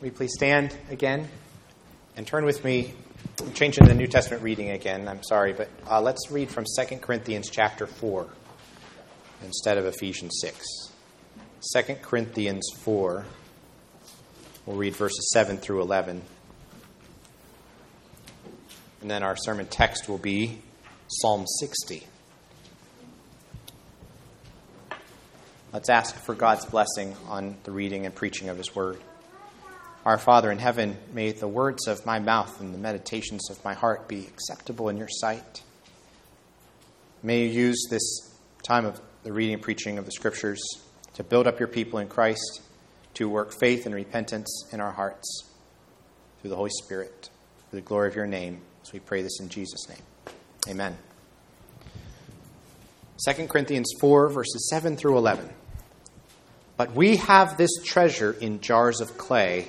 we 0.00 0.10
please 0.10 0.32
stand 0.34 0.74
again 0.90 1.28
and 2.16 2.26
turn 2.26 2.46
with 2.46 2.64
me, 2.64 2.94
I'm 3.38 3.52
changing 3.52 3.86
the 3.86 3.94
New 3.94 4.06
Testament 4.06 4.42
reading 4.42 4.70
again, 4.70 5.06
I'm 5.06 5.22
sorry, 5.22 5.52
but 5.52 5.68
uh, 5.88 6.00
let's 6.00 6.30
read 6.30 6.50
from 6.50 6.64
2 6.64 6.96
Corinthians 6.96 7.50
chapter 7.50 7.86
4 7.86 8.26
instead 9.44 9.76
of 9.76 9.84
Ephesians 9.84 10.38
6. 10.40 10.66
2 11.74 11.94
Corinthians 11.96 12.66
4, 12.78 13.26
we'll 14.64 14.76
read 14.76 14.96
verses 14.96 15.30
7 15.34 15.58
through 15.58 15.82
11. 15.82 16.22
And 19.02 19.10
then 19.10 19.22
our 19.22 19.36
sermon 19.36 19.66
text 19.66 20.08
will 20.08 20.18
be 20.18 20.60
Psalm 21.08 21.46
60. 21.46 22.06
Let's 25.74 25.90
ask 25.90 26.14
for 26.16 26.34
God's 26.34 26.64
blessing 26.64 27.14
on 27.28 27.56
the 27.64 27.70
reading 27.70 28.06
and 28.06 28.14
preaching 28.14 28.48
of 28.48 28.56
His 28.56 28.74
Word. 28.74 28.98
Our 30.04 30.16
Father 30.16 30.50
in 30.50 30.58
heaven, 30.58 30.96
may 31.12 31.32
the 31.32 31.46
words 31.46 31.86
of 31.86 32.06
my 32.06 32.20
mouth 32.20 32.58
and 32.60 32.72
the 32.72 32.78
meditations 32.78 33.50
of 33.50 33.62
my 33.62 33.74
heart 33.74 34.08
be 34.08 34.20
acceptable 34.20 34.88
in 34.88 34.96
your 34.96 35.10
sight. 35.10 35.62
May 37.22 37.44
you 37.44 37.50
use 37.50 37.86
this 37.90 38.34
time 38.62 38.86
of 38.86 38.98
the 39.24 39.32
reading 39.32 39.54
and 39.54 39.62
preaching 39.62 39.98
of 39.98 40.06
the 40.06 40.12
Scriptures 40.12 40.62
to 41.14 41.22
build 41.22 41.46
up 41.46 41.58
your 41.58 41.68
people 41.68 41.98
in 41.98 42.08
Christ, 42.08 42.62
to 43.14 43.28
work 43.28 43.52
faith 43.60 43.84
and 43.84 43.94
repentance 43.94 44.66
in 44.72 44.80
our 44.80 44.90
hearts 44.90 45.50
through 46.40 46.48
the 46.48 46.56
Holy 46.56 46.70
Spirit, 46.82 47.28
for 47.68 47.76
the 47.76 47.82
glory 47.82 48.08
of 48.08 48.16
your 48.16 48.26
name. 48.26 48.62
So 48.84 48.92
we 48.94 49.00
pray 49.00 49.20
this 49.20 49.38
in 49.38 49.50
Jesus' 49.50 49.86
name. 49.86 50.34
Amen. 50.66 50.96
2 53.28 53.48
Corinthians 53.48 53.92
4, 54.00 54.30
verses 54.30 54.70
7 54.70 54.96
through 54.96 55.18
11. 55.18 55.50
But 56.78 56.92
we 56.92 57.16
have 57.16 57.58
this 57.58 57.70
treasure 57.84 58.32
in 58.32 58.62
jars 58.62 59.02
of 59.02 59.18
clay 59.18 59.68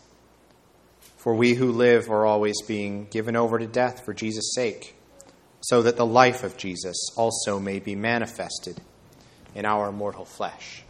For 1.21 1.35
we 1.35 1.53
who 1.53 1.71
live 1.71 2.09
are 2.09 2.25
always 2.25 2.63
being 2.63 3.05
given 3.11 3.35
over 3.35 3.59
to 3.59 3.67
death 3.67 4.03
for 4.03 4.11
Jesus' 4.11 4.55
sake, 4.55 4.95
so 5.61 5.83
that 5.83 5.95
the 5.95 6.05
life 6.05 6.43
of 6.43 6.57
Jesus 6.57 6.97
also 7.15 7.59
may 7.59 7.77
be 7.77 7.93
manifested 7.93 8.81
in 9.53 9.63
our 9.63 9.91
mortal 9.91 10.25
flesh. 10.25 10.81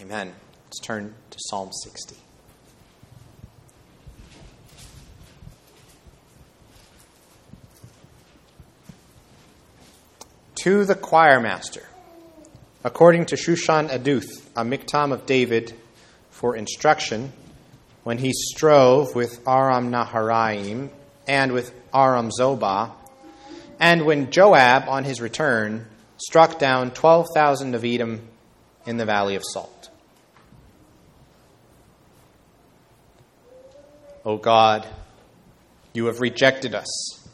Amen. 0.00 0.32
Let's 0.66 0.78
turn 0.78 1.16
to 1.30 1.38
Psalm 1.40 1.70
60. 1.72 2.14
To 10.62 10.84
the 10.84 10.94
choir 10.94 11.40
master 11.40 11.82
according 12.84 13.26
to 13.26 13.34
Shushan 13.34 13.88
Aduth, 13.88 14.46
a 14.54 14.62
miktam 14.62 15.12
of 15.12 15.26
David 15.26 15.74
for 16.30 16.54
instruction, 16.54 17.32
when 18.04 18.18
he 18.18 18.32
strove 18.32 19.14
with 19.14 19.40
Aram 19.46 19.90
Naharaim 19.90 20.90
and 21.26 21.52
with 21.52 21.74
Aram 21.92 22.30
Zobah, 22.30 22.92
and 23.80 24.06
when 24.06 24.30
Joab, 24.30 24.88
on 24.88 25.04
his 25.04 25.20
return, 25.20 25.86
struck 26.16 26.58
down 26.58 26.92
12,000 26.92 27.74
of 27.74 27.84
Edom 27.84 28.28
in 28.86 28.96
the 28.96 29.04
valley 29.04 29.34
of 29.34 29.42
Salt. 29.44 29.90
O 34.24 34.36
God, 34.36 34.86
you 35.92 36.06
have 36.06 36.20
rejected 36.20 36.74
us, 36.74 37.28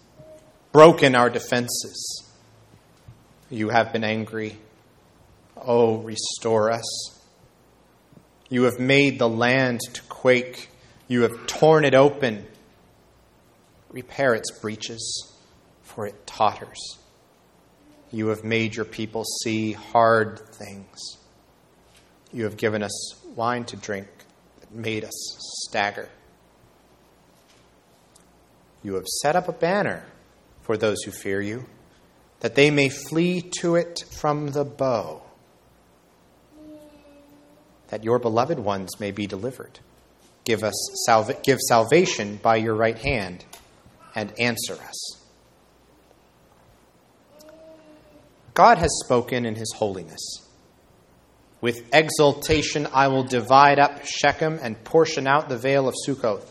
broken 0.73 1.15
our 1.15 1.29
defenses. 1.29 2.25
You 3.51 3.69
have 3.69 3.93
been 3.93 4.05
angry 4.05 4.57
O 5.67 5.97
restore 5.99 6.71
us. 6.71 7.20
You 8.51 8.65
have 8.65 8.81
made 8.81 9.21
the 9.21 9.29
land 9.29 9.81
to 9.95 10.03
quake. 10.03 10.69
You 11.07 11.23
have 11.23 11.47
torn 11.47 11.85
it 11.85 11.95
open. 11.95 12.47
Repair 13.91 14.35
its 14.35 14.51
breaches, 14.51 15.33
for 15.83 16.07
it 16.07 16.27
totters. 16.27 16.99
You 18.11 18.29
have 18.29 18.43
made 18.43 18.75
your 18.75 18.85
people 18.85 19.25
see 19.25 19.73
hard 19.73 20.41
things. 20.53 20.99
You 22.33 22.45
have 22.45 22.57
given 22.57 22.83
us 22.83 23.15
wine 23.37 23.65
to 23.67 23.77
drink 23.77 24.09
that 24.61 24.75
made 24.75 25.05
us 25.05 25.37
stagger. 25.69 26.09
You 28.83 28.95
have 28.95 29.07
set 29.07 29.37
up 29.37 29.49
a 29.49 29.53
banner 29.53 30.05
for 30.63 30.77
those 30.77 31.03
who 31.05 31.13
fear 31.13 31.41
you, 31.41 31.67
that 32.41 32.57
they 32.57 32.71
may 32.71 32.89
flee 32.89 33.43
to 33.61 33.77
it 33.77 34.03
from 34.11 34.49
the 34.49 34.65
bow 34.65 35.23
that 37.91 38.05
your 38.05 38.19
beloved 38.19 38.59
ones 38.59 38.99
may 38.99 39.11
be 39.11 39.27
delivered. 39.27 39.81
Give 40.45 40.65
us 40.65 41.05
salva- 41.07 41.37
give 41.43 41.59
salvation 41.61 42.37
by 42.43 42.57
your 42.57 42.75
right 42.75 42.99
hand 42.99 43.45
and 44.15 44.33
answer 44.41 44.75
us. 44.75 45.21
God 48.55 48.79
has 48.79 48.91
spoken 49.05 49.45
in 49.47 49.55
his 49.55 49.73
holiness. 49.77 50.21
With 51.61 51.83
exultation 51.93 52.87
I 52.93 53.09
will 53.09 53.25
divide 53.25 53.79
up 53.79 54.05
Shechem 54.05 54.59
and 54.63 54.83
portion 54.83 55.27
out 55.27 55.49
the 55.49 55.59
vale 55.59 55.89
of 55.89 55.95
Sukkoth. 56.07 56.47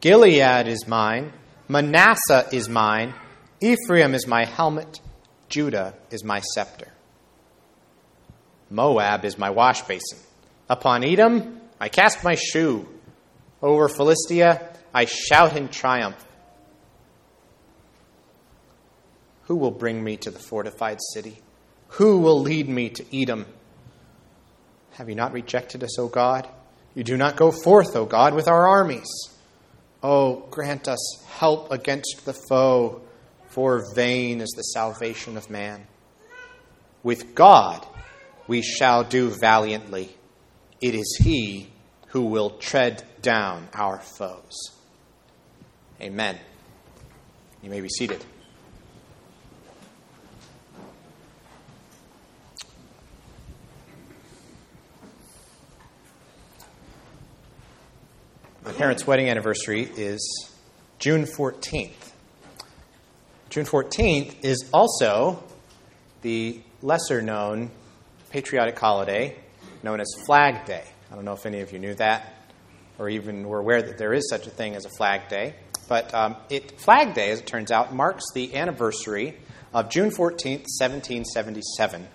Gilead 0.00 0.68
is 0.68 0.86
mine, 0.86 1.32
Manasseh 1.66 2.46
is 2.52 2.68
mine, 2.68 3.14
Ephraim 3.60 4.14
is 4.14 4.26
my 4.26 4.44
helmet, 4.44 5.00
Judah 5.48 5.94
is 6.10 6.22
my 6.22 6.40
scepter. 6.40 6.92
Moab 8.70 9.24
is 9.24 9.38
my 9.38 9.50
wash 9.50 9.82
basin. 9.82 10.18
Upon 10.68 11.04
Edom, 11.04 11.60
I 11.80 11.88
cast 11.88 12.22
my 12.22 12.34
shoe. 12.34 12.86
Over 13.62 13.88
Philistia, 13.88 14.68
I 14.92 15.06
shout 15.06 15.56
in 15.56 15.68
triumph. 15.68 16.24
Who 19.44 19.56
will 19.56 19.70
bring 19.70 20.04
me 20.04 20.16
to 20.18 20.30
the 20.30 20.38
fortified 20.38 20.98
city? 21.14 21.38
Who 21.92 22.18
will 22.18 22.40
lead 22.40 22.68
me 22.68 22.90
to 22.90 23.16
Edom? 23.16 23.46
Have 24.92 25.08
you 25.08 25.14
not 25.14 25.32
rejected 25.32 25.82
us, 25.82 25.98
O 25.98 26.08
God? 26.08 26.48
You 26.94 27.04
do 27.04 27.16
not 27.16 27.36
go 27.36 27.50
forth, 27.50 27.96
O 27.96 28.04
God, 28.04 28.34
with 28.34 28.48
our 28.48 28.68
armies. 28.68 29.08
Oh, 30.02 30.46
grant 30.50 30.86
us 30.86 31.24
help 31.28 31.72
against 31.72 32.24
the 32.24 32.34
foe, 32.48 33.00
for 33.48 33.94
vain 33.94 34.40
is 34.40 34.50
the 34.50 34.62
salvation 34.62 35.36
of 35.36 35.48
man. 35.48 35.86
With 37.02 37.34
God 37.34 37.86
we 38.46 38.62
shall 38.62 39.04
do 39.04 39.30
valiantly. 39.40 40.14
It 40.80 40.94
is 40.94 41.18
He 41.20 41.68
who 42.08 42.22
will 42.22 42.50
tread 42.50 43.02
down 43.20 43.68
our 43.74 43.98
foes. 43.98 44.70
Amen. 46.00 46.38
You 47.62 47.70
may 47.70 47.80
be 47.80 47.88
seated. 47.88 48.24
My 58.64 58.72
parents' 58.72 59.06
wedding 59.06 59.28
anniversary 59.28 59.90
is 59.96 60.50
June 61.00 61.24
14th. 61.24 62.12
June 63.50 63.64
14th 63.64 64.34
is 64.42 64.68
also 64.72 65.42
the 66.22 66.60
lesser 66.82 67.20
known 67.20 67.70
patriotic 68.30 68.78
holiday 68.78 69.34
known 69.82 70.00
as 70.00 70.08
Flag 70.26 70.64
Day. 70.66 70.84
I 71.10 71.14
don't 71.14 71.24
know 71.24 71.32
if 71.32 71.46
any 71.46 71.60
of 71.60 71.72
you 71.72 71.78
knew 71.78 71.94
that 71.94 72.34
or 72.98 73.08
even 73.08 73.46
were 73.46 73.60
aware 73.60 73.80
that 73.80 73.98
there 73.98 74.12
is 74.12 74.28
such 74.28 74.46
a 74.46 74.50
thing 74.50 74.74
as 74.74 74.84
a 74.84 74.90
Flag 74.90 75.28
Day. 75.28 75.54
But 75.88 76.12
um, 76.12 76.36
it, 76.50 76.80
Flag 76.80 77.14
Day, 77.14 77.30
as 77.30 77.40
it 77.40 77.46
turns 77.46 77.70
out, 77.70 77.94
marks 77.94 78.24
the 78.34 78.54
anniversary 78.54 79.38
of 79.72 79.88
June 79.88 80.10
14th, 80.10 80.66
1777, 80.78 82.06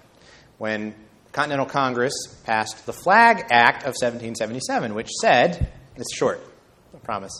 when 0.57 0.94
Continental 1.31 1.65
Congress 1.65 2.13
passed 2.44 2.86
the 2.86 2.94
Flag 2.94 3.45
Act 3.50 3.83
of 3.83 3.95
1777, 3.95 4.94
which 4.94 5.10
said, 5.21 5.71
it's 5.95 6.13
short, 6.15 6.42
I 6.94 7.00
promise. 7.00 7.31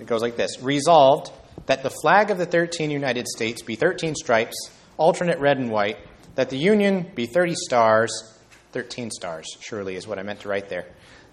It 0.00 0.06
goes 0.06 0.22
like 0.22 0.36
this 0.36 0.60
Resolved 0.62 1.30
that 1.66 1.82
the 1.82 1.90
flag 1.90 2.30
of 2.30 2.38
the 2.38 2.46
13 2.46 2.90
United 2.90 3.26
States 3.26 3.62
be 3.62 3.76
13 3.76 4.14
stripes, 4.14 4.56
alternate 4.96 5.38
red 5.38 5.58
and 5.58 5.70
white, 5.70 5.98
that 6.34 6.50
the 6.50 6.56
Union 6.56 7.10
be 7.14 7.26
30 7.26 7.54
stars, 7.54 8.37
13 8.72 9.10
stars, 9.10 9.46
surely 9.60 9.96
is 9.96 10.06
what 10.06 10.18
I 10.18 10.22
meant 10.22 10.40
to 10.40 10.48
write 10.48 10.68
there. 10.68 10.86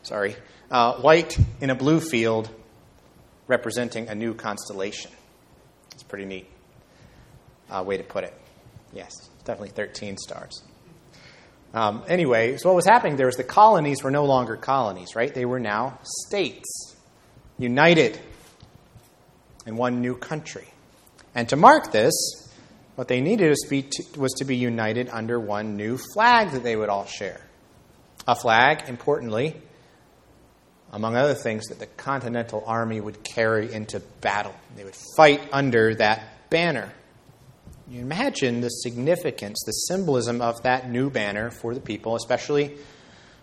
sorry, 0.04 0.36
uh, 0.72 0.96
white 0.96 1.38
in 1.62 1.70
a 1.70 1.76
blue 1.76 2.00
field 2.00 2.50
representing 3.48 4.08
a 4.08 4.16
new 4.16 4.34
constellation. 4.34 5.12
It's 5.94 6.04
pretty 6.04 6.26
neat 6.26 6.48
uh, 7.70 7.84
way 7.86 7.98
to 7.98 8.04
put 8.04 8.24
it. 8.24 8.34
Yes, 8.94 9.12
definitely 9.44 9.70
13 9.70 10.18
stars. 10.18 10.64
Um, 11.74 12.04
anyway, 12.08 12.58
so 12.58 12.70
what 12.70 12.76
was 12.76 12.86
happening 12.86 13.18
there 13.18 13.26
was 13.26 13.36
the 13.36 13.44
colonies 13.44 14.02
were 14.02 14.12
no 14.12 14.26
longer 14.26 14.56
colonies, 14.56 15.16
right? 15.16 15.34
They 15.34 15.46
were 15.46 15.60
now 15.60 16.00
states, 16.28 16.96
united 17.58 18.18
in 19.66 19.76
one 19.76 20.02
new 20.02 20.16
country. 20.16 20.68
And 21.34 21.50
to 21.50 21.58
mark 21.58 21.92
this, 21.92 22.14
what 22.96 23.08
they 23.08 23.22
needed 23.22 23.50
was 23.50 23.60
to, 23.62 23.70
be, 23.70 23.90
was 24.18 24.34
to 24.34 24.46
be 24.46 24.56
united 24.56 25.10
under 25.10 25.40
one 25.40 25.76
new 25.76 25.98
flag 25.98 26.52
that 26.52 26.64
they 26.64 26.76
would 26.76 26.90
all 26.90 27.06
share. 27.06 27.42
A 28.28 28.36
flag, 28.36 28.84
importantly, 28.88 29.56
among 30.92 31.16
other 31.16 31.34
things, 31.34 31.68
that 31.68 31.80
the 31.80 31.86
Continental 31.86 32.64
Army 32.66 33.02
would 33.02 33.24
carry 33.24 33.72
into 33.72 34.00
battle. 34.22 34.56
They 34.76 34.84
would 34.84 34.96
fight 35.18 35.42
under 35.52 35.96
that 35.96 36.50
banner. 36.50 36.92
You 37.88 38.02
imagine 38.02 38.62
the 38.62 38.70
significance, 38.70 39.62
the 39.66 39.72
symbolism 39.72 40.42
of 40.42 40.64
that 40.64 40.90
new 40.90 41.10
banner 41.10 41.52
for 41.52 41.74
the 41.74 41.82
people, 41.82 42.16
especially 42.16 42.78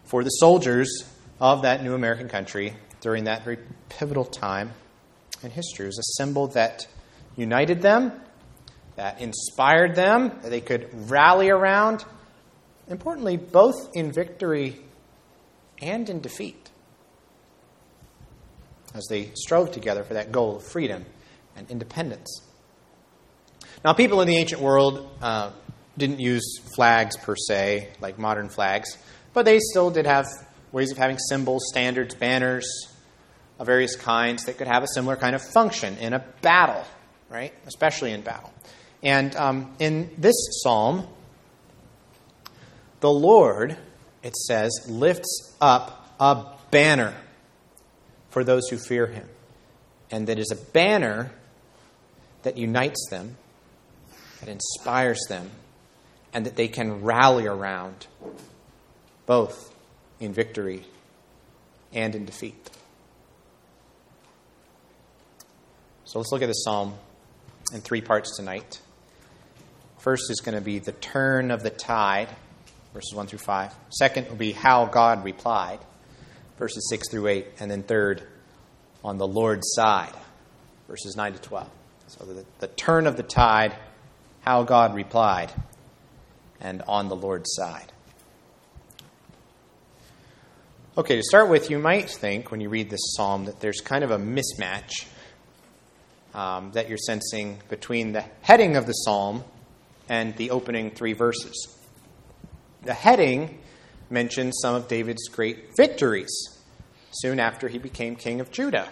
for 0.05 0.25
the 0.25 0.31
soldiers 0.31 1.05
of 1.39 1.63
that 1.63 1.85
new 1.85 1.95
American 1.95 2.29
country 2.29 2.75
during 3.03 3.25
that 3.25 3.45
very 3.45 3.59
pivotal 3.89 4.25
time 4.25 4.73
in 5.43 5.51
history. 5.51 5.85
It 5.85 5.89
was 5.89 5.99
a 5.99 6.23
symbol 6.23 6.49
that 6.49 6.87
united 7.37 7.83
them, 7.83 8.13
that 8.97 9.21
inspired 9.21 9.95
them, 9.95 10.31
that 10.43 10.51
they 10.51 10.61
could 10.61 11.11
rally 11.11 11.51
around. 11.51 12.05
Importantly, 12.89 13.37
both 13.37 13.91
in 13.95 14.13
victory 14.13 14.81
and 15.81 16.09
in 16.09 16.21
defeat 16.21 16.71
as 18.95 19.07
they 19.09 19.31
strove 19.35 19.73
together 19.73 20.05
for 20.05 20.15
that 20.15 20.33
goal 20.33 20.57
of 20.57 20.63
freedom 20.63 21.05
and 21.57 21.71
independence. 21.71 22.43
Now, 23.85 23.95
people 23.95 24.21
in 24.21 24.29
the 24.29 24.37
ancient 24.37 24.61
world 24.61 25.11
uh, 25.21 25.51
didn't 25.97 26.21
use 26.21 26.61
flags 26.77 27.17
per 27.17 27.35
se, 27.37 27.91
like 28.01 28.19
modern 28.19 28.49
flags, 28.49 28.97
but 29.33 29.45
they 29.45 29.59
still 29.59 29.91
did 29.91 30.07
have 30.07 30.27
ways 30.71 30.93
of 30.93 30.99
having 30.99 31.19
symbols, 31.19 31.65
standards, 31.69 32.15
banners 32.15 32.67
of 33.59 33.67
various 33.67 33.97
kinds 33.97 34.45
that 34.45 34.59
could 34.59 34.69
have 34.69 34.83
a 34.83 34.89
similar 34.95 35.17
kind 35.17 35.35
of 35.35 35.43
function 35.43 35.97
in 35.99 36.13
a 36.13 36.25
battle, 36.41 36.85
right? 37.29 37.53
Especially 37.67 38.13
in 38.13 38.23
battle. 38.23 38.53
And 39.03 39.35
um, 39.37 39.75
in 39.79 40.11
this 40.17 40.37
psalm, 40.63 41.09
the 43.01 43.11
Lord, 43.11 43.77
it 44.23 44.37
says, 44.37 44.71
lifts 44.89 45.57
up 45.61 46.15
a 46.21 46.45
banner 46.71 47.15
for 48.31 48.45
those 48.45 48.69
who 48.69 48.79
fear 48.79 49.07
him. 49.07 49.29
And 50.11 50.27
that 50.29 50.39
is 50.39 50.53
a 50.53 50.73
banner 50.73 51.33
that 52.45 52.57
unites 52.57 53.09
them, 53.11 53.37
that 54.41 54.49
inspires 54.49 55.21
them, 55.29 55.51
and 56.33 56.47
that 56.47 56.57
they 56.57 56.69
can 56.69 57.03
rally 57.03 57.47
around 57.47 58.07
both 59.27 59.75
in 60.21 60.33
victory 60.33 60.85
and 61.93 62.15
in 62.15 62.25
defeat. 62.25 62.71
So 66.05 66.19
let's 66.19 66.31
look 66.31 66.43
at 66.43 66.47
this 66.47 66.63
psalm 66.65 66.95
in 67.73 67.81
three 67.81 68.01
parts 68.01 68.37
tonight. 68.37 68.81
First 70.03 70.33
is 70.33 70.41
going 70.41 70.57
to 70.57 70.61
be 70.61 70.81
the 70.81 70.91
turn 70.91 71.53
of 71.53 71.63
the 71.63 71.71
tide, 71.71 72.29
verses 72.93 73.15
1 73.15 73.29
through 73.29 73.39
5. 73.39 73.73
Second 73.91 74.29
will 74.29 74.35
be 74.35 74.51
how 74.51 74.87
God 74.87 75.25
replied 75.25 75.79
verses 76.59 76.89
6 76.91 77.09
through 77.09 77.29
8. 77.29 77.47
And 77.61 77.71
then 77.71 77.85
third, 77.85 78.21
on 79.05 79.19
the 79.19 79.29
Lord's 79.29 79.73
side, 79.75 80.13
verses 80.89 81.15
9 81.15 81.35
to 81.35 81.39
12. 81.39 81.71
So 82.09 82.25
the, 82.25 82.45
the 82.59 82.67
turn 82.67 83.07
of 83.07 83.17
the 83.17 83.23
tide, 83.23 83.77
how 84.41 84.65
God 84.65 84.97
replied, 84.97 85.53
and 86.61 86.83
on 86.89 87.09
the 87.09 87.15
Lord's 87.15 87.55
side. 87.55 87.93
Okay, 90.99 91.15
to 91.15 91.23
start 91.23 91.49
with, 91.49 91.71
you 91.71 91.79
might 91.79 92.11
think 92.11 92.51
when 92.51 92.61
you 92.61 92.71
read 92.71 92.91
this 92.91 93.15
psalm 93.15 93.45
that 93.45 93.61
there's 93.61 93.81
kind 93.81 94.03
of 94.03 94.11
a 94.11 94.19
mismatch 94.19 95.07
um, 96.35 96.73
that 96.73 96.89
you're 96.89 96.99
sensing 96.99 97.61
between 97.69 98.11
the 98.11 98.25
heading 98.41 98.75
of 98.75 98.87
the 98.87 98.95
psalm 98.95 99.45
and 100.09 100.37
the 100.37 100.51
opening 100.51 100.91
three 100.91 101.13
verses. 101.13 101.77
The 102.83 102.95
heading 102.95 103.59
mentions 104.11 104.59
some 104.61 104.75
of 104.75 104.89
David's 104.89 105.29
great 105.29 105.71
victories 105.77 106.59
soon 107.13 107.39
after 107.41 107.69
he 107.69 107.79
became 107.79 108.17
king 108.17 108.41
of 108.41 108.51
Judah. 108.51 108.89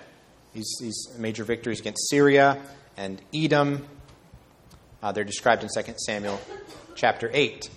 These, 0.55 0.77
these 0.81 1.09
major 1.19 1.45
victories 1.45 1.81
against 1.81 2.09
Syria 2.11 2.61
and 2.97 3.21
Edom, 3.35 3.87
uh, 5.03 5.12
they're 5.12 5.25
described 5.25 5.62
in 5.62 5.69
2 5.69 5.95
Samuel 5.99 6.41
chapter 6.95 7.31
8. 7.33 7.71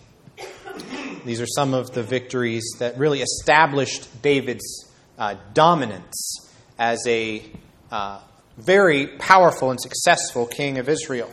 These 1.26 1.40
are 1.40 1.48
some 1.48 1.74
of 1.74 1.92
the 1.92 2.04
victories 2.04 2.66
that 2.80 2.98
really 2.98 3.22
established 3.22 4.22
David's 4.22 4.92
uh, 5.18 5.36
dominance 5.54 6.50
as 6.78 7.06
a 7.08 7.44
uh, 7.92 8.20
very 8.58 9.08
powerful 9.08 9.72
and 9.72 9.80
successful 9.80 10.46
king 10.46 10.80
of 10.80 10.90
Israel, 10.90 11.32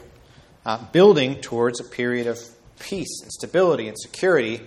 uh, 0.65 0.79
building 0.93 1.41
towards 1.41 1.81
a 1.81 1.85
period 1.85 2.27
of 2.27 2.39
peace 2.79 3.21
and 3.23 3.31
stability 3.31 3.89
and 3.89 3.99
security 3.99 4.61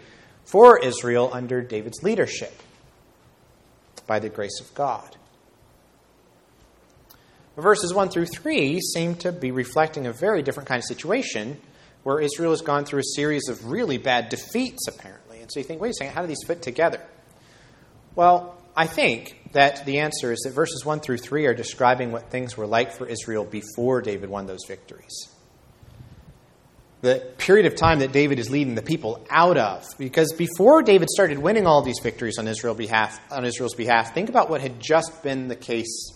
for 0.45 0.80
Israel 0.80 1.30
under 1.34 1.62
David's 1.62 2.04
leadership 2.04 2.54
by 4.07 4.19
the 4.19 4.30
grace 4.30 4.60
of 4.62 4.74
God. 4.74 5.18
Verses 7.56 7.94
1 7.94 8.10
through 8.10 8.25
3 8.25 8.80
seem 8.80 9.16
to 9.16 9.31
be 9.31 9.51
reflecting 9.51 10.07
a 10.07 10.13
very 10.13 10.42
different 10.42 10.68
kind 10.68 10.80
of 10.80 10.86
situation 10.86 11.60
where 12.01 12.19
Israel 12.19 12.51
has 12.51 12.62
gone 12.62 12.84
through 12.84 13.00
a 13.00 13.16
series 13.16 13.48
of 13.48 13.69
really 13.69 13.98
bad 13.98 14.30
defeats, 14.30 14.88
apparently. 14.88 15.39
And 15.39 15.51
so 15.51 15.60
you 15.60 15.63
think, 15.63 15.80
wait 15.80 15.92
a 15.92 15.94
second, 15.94 16.13
how 16.13 16.22
do 16.22 16.28
these 16.28 16.44
fit 16.46 16.62
together? 16.62 17.00
Well, 18.16 18.57
I 18.75 18.88
think 18.88 19.51
that 19.54 19.86
the 19.86 20.00
answer 20.00 20.31
is 20.31 20.39
that 20.42 20.51
verses 20.51 20.84
1 20.84 21.00
through 21.01 21.19
3 21.19 21.46
are 21.46 21.54
describing 21.54 22.12
what 22.12 22.31
things 22.31 22.57
were 22.57 22.66
like 22.66 22.92
for 22.92 23.06
Israel 23.06 23.46
before 23.46 24.01
David 24.01 24.30
won 24.30 24.48
those 24.48 24.66
victories 24.68 25.33
the 27.04 27.20
period 27.38 27.66
of 27.66 27.76
time 27.76 28.00
that 28.00 28.14
David 28.14 28.40
is 28.40 28.50
leading 28.50 28.76
the 28.76 28.82
people 28.82 29.28
out 29.30 29.58
of. 29.58 29.86
Because 29.98 30.32
before 30.38 30.82
David 30.82 31.10
started 31.10 31.38
winning 31.38 31.68
all 31.68 31.82
these 31.82 32.00
victories 32.02 32.38
on, 32.40 32.48
Israel 32.48 32.74
behalf, 32.76 33.20
on 33.30 33.44
Israel's 33.44 33.76
behalf, 33.76 34.14
think 34.14 34.30
about 34.30 34.50
what 34.50 34.62
had 34.62 34.80
just 34.80 35.22
been 35.22 35.50
the 35.50 35.56
case 35.56 36.13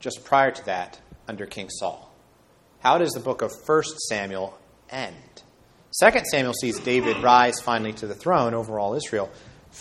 just 0.00 0.22
prior 0.22 0.50
to 0.50 0.64
that 0.66 1.00
under 1.26 1.46
King 1.46 1.70
Saul. 1.70 2.14
How 2.80 2.98
does 2.98 3.12
the 3.12 3.20
book 3.20 3.40
of 3.40 3.50
1 3.64 3.82
Samuel 4.10 4.58
end? 4.90 5.42
2 5.98 6.10
Samuel 6.30 6.52
sees 6.52 6.78
David 6.80 7.22
rise 7.22 7.58
finally 7.62 7.94
to 7.94 8.06
the 8.06 8.14
throne 8.14 8.52
over 8.52 8.78
all 8.78 8.94
Israel. 8.94 9.30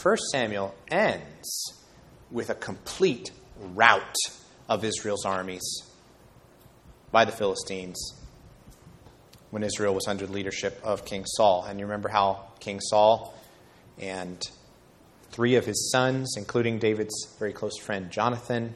1 0.02 0.18
Samuel 0.32 0.74
ends 0.90 1.84
with 2.32 2.50
a 2.50 2.56
complete 2.56 3.32
rout 3.60 4.16
of 4.70 4.86
Israel's 4.86 5.26
armies 5.26 5.84
by 7.12 7.26
the 7.26 7.34
Philistines 7.34 8.23
when 9.54 9.62
Israel 9.62 9.94
was 9.94 10.08
under 10.08 10.26
the 10.26 10.34
leadership 10.34 10.82
of 10.84 11.06
King 11.06 11.26
Saul. 11.28 11.64
And 11.70 11.80
you 11.80 11.86
remember 11.86 12.10
how 12.10 12.48
King 12.60 12.80
Saul 12.82 13.36
and 14.00 14.42
three 15.30 15.58
of 15.58 15.66
his 15.68 15.92
sons, 15.92 16.34
including 16.38 16.80
David's 16.80 17.28
very 17.38 17.54
close 17.54 17.78
friend 17.78 18.10
Jonathan, 18.10 18.74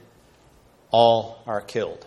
all 0.92 1.42
are 1.48 1.62
killed 1.62 2.06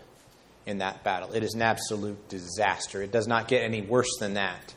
in 0.67 0.79
that 0.79 1.03
battle. 1.03 1.33
It 1.33 1.43
is 1.43 1.55
an 1.55 1.63
absolute 1.63 2.29
disaster. 2.29 3.03
It 3.03 3.11
does 3.11 3.27
not 3.27 3.49
get 3.49 3.65
any 3.65 3.83
worse 3.83 4.19
than 4.21 4.35
that 4.35 4.73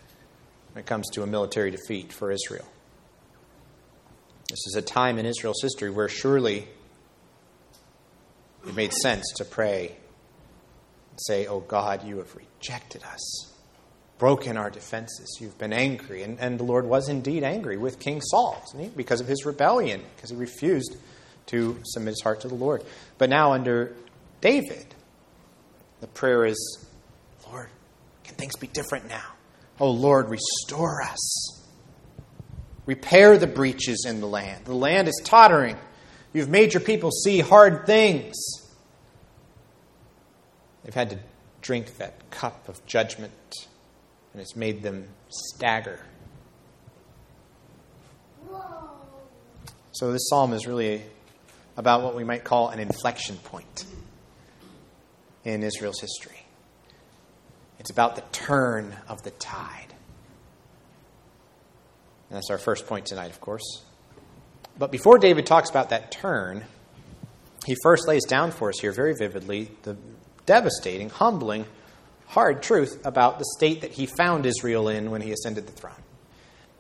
when 0.72 0.82
it 0.82 0.88
comes 0.88 1.08
to 1.12 1.22
a 1.22 1.28
military 1.28 1.70
defeat 1.70 2.12
for 2.12 2.32
Israel. 2.32 2.66
This 4.50 4.66
is 4.66 4.76
a 4.76 4.82
time 4.82 5.20
in 5.20 5.28
Israel's 5.28 5.62
history 5.62 5.92
where 5.92 6.10
surely 6.10 6.68
it 8.68 8.76
made 8.76 8.92
sense 8.92 9.34
to 9.36 9.46
pray 9.46 9.90
and 11.12 11.20
say, 11.20 11.46
Oh 11.46 11.60
God, 11.60 12.04
you 12.04 12.18
have 12.18 12.36
rejected 12.36 13.04
us 13.04 13.53
broken 14.18 14.58
our 14.58 14.70
defenses. 14.70 15.38
You've 15.40 15.58
been 15.58 15.74
angry. 15.74 16.24
And, 16.24 16.40
and 16.40 16.60
the 16.60 16.64
Lord 16.64 16.86
was 16.86 17.10
indeed 17.10 17.44
angry 17.44 17.78
with 17.78 18.00
King 18.00 18.22
Saul, 18.22 18.64
Because 18.96 19.22
of 19.22 19.28
his 19.28 19.46
rebellion, 19.46 20.02
because 20.16 20.30
he 20.30 20.36
refused 20.36 20.96
to 21.48 21.80
submit 21.86 22.12
his 22.12 22.22
heart 22.22 22.42
to 22.42 22.48
the 22.48 22.56
Lord. 22.56 22.84
But 23.18 23.30
now, 23.30 23.54
under 23.54 23.96
David, 24.42 24.94
the 26.02 26.08
prayer 26.08 26.46
is 26.46 26.86
Lord, 27.52 27.70
can 28.24 28.36
things 28.36 28.56
be 28.56 28.68
different 28.68 29.08
now? 29.08 29.26
Oh, 29.80 29.92
Lord, 29.92 30.30
restore 30.30 31.02
us. 31.02 31.62
Repair 32.86 33.38
the 33.38 33.48
breaches 33.48 34.06
in 34.08 34.20
the 34.20 34.28
land. 34.28 34.66
The 34.66 34.76
land 34.76 35.08
is 35.08 35.22
tottering. 35.24 35.78
You've 36.34 36.50
made 36.50 36.74
your 36.74 36.82
people 36.82 37.12
see 37.12 37.40
hard 37.40 37.86
things. 37.86 38.36
They've 40.84 40.94
had 40.94 41.12
to 41.12 41.20
drink 41.62 41.98
that 41.98 42.30
cup 42.30 42.68
of 42.68 42.86
judgment 42.86 43.32
and 44.34 44.42
it's 44.42 44.56
made 44.56 44.84
them 44.84 45.08
stagger. 45.30 46.00
So, 49.92 50.12
this 50.12 50.28
psalm 50.28 50.54
is 50.54 50.66
really 50.66 51.04
about 51.78 52.02
what 52.02 52.16
we 52.16 52.24
might 52.24 52.44
call 52.44 52.70
an 52.70 52.80
inflection 52.80 53.38
point 53.38 53.86
in 55.44 55.64
Israel's 55.64 56.00
history. 56.00 56.46
It's 57.80 57.92
about 57.92 58.16
the 58.16 58.24
turn 58.32 58.96
of 59.08 59.22
the 59.24 59.32
tide. 59.32 59.94
And 62.30 62.38
that's 62.38 62.50
our 62.50 62.58
first 62.58 62.88
point 62.88 63.06
tonight, 63.06 63.30
of 63.30 63.40
course. 63.40 63.84
But 64.80 64.92
before 64.92 65.20
David 65.20 65.46
talks 65.46 65.70
about 65.70 65.90
that 65.90 66.12
turn, 66.12 66.66
he 67.66 67.76
first 67.84 68.08
lays 68.08 68.26
down 68.26 68.52
for 68.52 68.70
us 68.70 68.80
here 68.80 68.92
very 68.92 69.14
vividly 69.14 69.70
the 69.84 69.96
devastating, 70.46 71.10
humbling, 71.10 71.66
hard 72.34 72.64
truth 72.64 73.06
about 73.06 73.38
the 73.38 73.46
state 73.56 73.82
that 73.82 73.92
he 73.92 74.08
found 74.08 74.46
Israel 74.46 74.90
in 74.90 75.12
when 75.12 75.22
he 75.22 75.32
ascended 75.32 75.68
the 75.68 75.72
throne. 75.72 75.94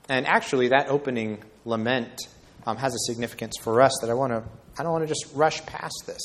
And 0.09 0.25
actually, 0.25 0.69
that 0.69 0.89
opening 0.89 1.43
lament 1.63 2.27
um, 2.65 2.77
has 2.77 2.95
a 2.95 2.99
significance 2.99 3.53
for 3.61 3.81
us 3.81 3.91
that 4.01 4.09
I 4.09 4.15
want 4.15 4.33
to. 4.33 4.43
I 4.77 4.83
don't 4.83 4.91
want 4.91 5.03
to 5.03 5.07
just 5.07 5.27
rush 5.35 5.63
past 5.65 6.03
this. 6.07 6.21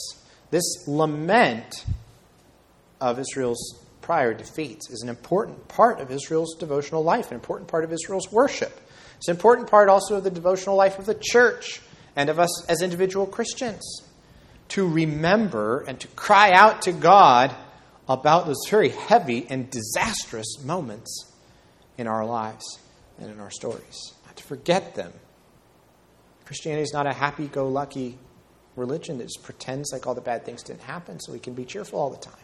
This 0.50 0.88
lament 0.88 1.85
of 3.00 3.18
Israel's 3.18 3.78
prior 4.00 4.32
defeats 4.32 4.88
is 4.88 5.02
an 5.02 5.11
important 5.11 5.68
part 5.68 6.00
of 6.00 6.11
Israel's 6.11 6.56
devotional 6.56 7.04
life, 7.04 7.28
an 7.30 7.35
important 7.35 7.68
part 7.68 7.85
of 7.85 7.92
Israel's 7.92 8.32
worship. 8.32 8.73
It's 9.18 9.28
an 9.28 9.37
important 9.37 9.68
part 9.68 9.90
also 9.90 10.16
of 10.16 10.25
the 10.25 10.30
devotional 10.30 10.76
life 10.76 10.99
of 10.99 11.04
the 11.04 11.14
church 11.14 11.82
and 12.16 12.30
of 12.30 12.40
us 12.40 12.66
as 12.70 12.80
individual 12.80 13.26
Christians 13.26 14.02
to 14.68 14.88
remember 14.88 15.85
and 15.87 16.00
to 16.00 16.08
cry 16.08 16.52
out 16.52 16.82
to 16.82 16.92
God 16.92 17.54
about 18.08 18.46
those 18.46 18.62
very 18.68 18.88
heavy 18.88 19.46
and 19.48 19.70
disastrous 19.70 20.62
moments 20.64 21.32
in 21.96 22.06
our 22.06 22.24
lives 22.24 22.78
and 23.18 23.30
in 23.30 23.40
our 23.40 23.50
stories, 23.50 24.14
not 24.26 24.36
to 24.36 24.44
forget 24.44 24.94
them. 24.94 25.12
Christianity 26.46 26.82
is 26.82 26.92
not 26.92 27.06
a 27.06 27.12
happy 27.12 27.46
go 27.46 27.68
lucky 27.68 28.18
religion 28.76 29.18
that 29.18 29.24
just 29.24 29.42
pretends 29.42 29.92
like 29.92 30.06
all 30.06 30.14
the 30.14 30.20
bad 30.20 30.44
things 30.46 30.62
didn't 30.62 30.82
happen 30.82 31.20
so 31.20 31.32
we 31.32 31.38
can 31.38 31.52
be 31.52 31.64
cheerful 31.64 31.98
all 31.98 32.10
the 32.10 32.16
time. 32.16 32.34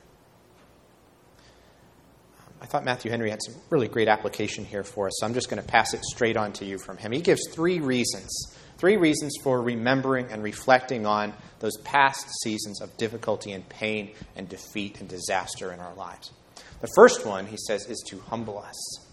I 2.60 2.66
thought 2.66 2.84
Matthew 2.84 3.10
Henry 3.10 3.30
had 3.30 3.40
some 3.42 3.54
really 3.70 3.88
great 3.88 4.08
application 4.08 4.64
here 4.64 4.84
for 4.84 5.06
us, 5.06 5.12
so 5.18 5.26
I'm 5.26 5.34
just 5.34 5.50
going 5.50 5.62
to 5.62 5.68
pass 5.68 5.92
it 5.92 6.02
straight 6.02 6.36
on 6.36 6.52
to 6.54 6.64
you 6.64 6.78
from 6.78 6.96
him. 6.96 7.12
He 7.12 7.20
gives 7.20 7.42
three 7.50 7.78
reasons, 7.80 8.56
three 8.84 8.98
reasons 8.98 9.34
for 9.42 9.62
remembering 9.62 10.30
and 10.30 10.42
reflecting 10.42 11.06
on 11.06 11.32
those 11.60 11.74
past 11.84 12.26
seasons 12.42 12.82
of 12.82 12.94
difficulty 12.98 13.52
and 13.52 13.66
pain 13.70 14.10
and 14.36 14.46
defeat 14.46 15.00
and 15.00 15.08
disaster 15.08 15.72
in 15.72 15.80
our 15.80 15.94
lives. 15.94 16.30
The 16.82 16.90
first 16.94 17.24
one, 17.24 17.46
he 17.46 17.56
says, 17.56 17.88
is 17.88 18.04
to 18.08 18.18
humble 18.18 18.58
us. 18.58 19.08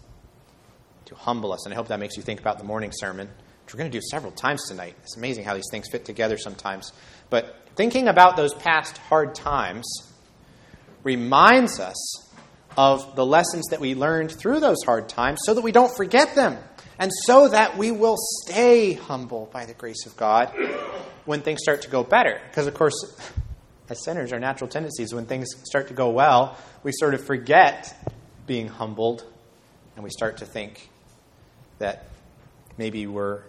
To 1.06 1.16
humble 1.16 1.54
us. 1.54 1.66
And 1.66 1.74
I 1.74 1.78
hope 1.78 1.88
that 1.88 2.02
makes 2.02 2.18
you 2.18 2.24
think 2.24 2.42
about 2.42 2.58
the 2.58 2.66
morning 2.66 2.92
sermon, 2.94 3.30
which 3.64 3.74
we're 3.74 3.78
going 3.78 3.90
to 3.90 3.98
do 3.98 4.04
several 4.12 4.34
times 4.34 4.68
tonight. 4.68 4.94
It's 5.04 5.16
amazing 5.16 5.46
how 5.46 5.54
these 5.54 5.70
things 5.72 5.88
fit 5.90 6.04
together 6.04 6.38
sometimes. 6.38 6.92
But 7.30 7.56
thinking 7.78 8.10
about 8.10 8.36
those 8.36 8.54
past 8.54 8.98
hard 8.98 9.36
times 9.36 9.86
reminds 11.02 11.80
us 11.80 12.30
of 12.78 13.16
the 13.16 13.26
lessons 13.26 13.68
that 13.70 13.80
we 13.80 13.96
learned 13.96 14.34
through 14.34 14.60
those 14.60 14.84
hard 14.86 15.08
times 15.08 15.40
so 15.46 15.54
that 15.54 15.62
we 15.62 15.72
don't 15.72 15.96
forget 15.96 16.36
them 16.36 16.58
and 17.00 17.12
so 17.26 17.48
that 17.48 17.78
we 17.78 17.92
will 17.92 18.18
stay 18.18 18.94
humble 18.94 19.50
by 19.52 19.66
the 19.66 19.74
grace 19.74 20.06
of 20.06 20.16
God 20.18 20.54
when 21.26 21.42
things 21.42 21.60
start 21.62 21.84
to 21.84 21.90
go 21.90 22.04
better. 22.04 22.40
Because, 22.50 22.68
of 22.68 22.74
course, 22.74 23.16
as 23.90 24.04
sinners, 24.04 24.32
our 24.34 24.40
natural 24.40 24.70
tendencies, 24.70 25.14
when 25.14 25.26
things 25.26 25.50
start 25.64 25.88
to 25.90 25.94
go 25.94 26.10
well, 26.10 26.58
we 26.84 26.92
sort 26.94 27.14
of 27.14 27.24
forget 27.24 27.96
being 28.48 28.68
humbled 28.68 29.26
and 29.96 30.04
we 30.04 30.10
start 30.10 30.38
to 30.38 30.46
think 30.46 30.90
that 31.80 32.08
maybe 32.78 33.08
we're 33.08 33.42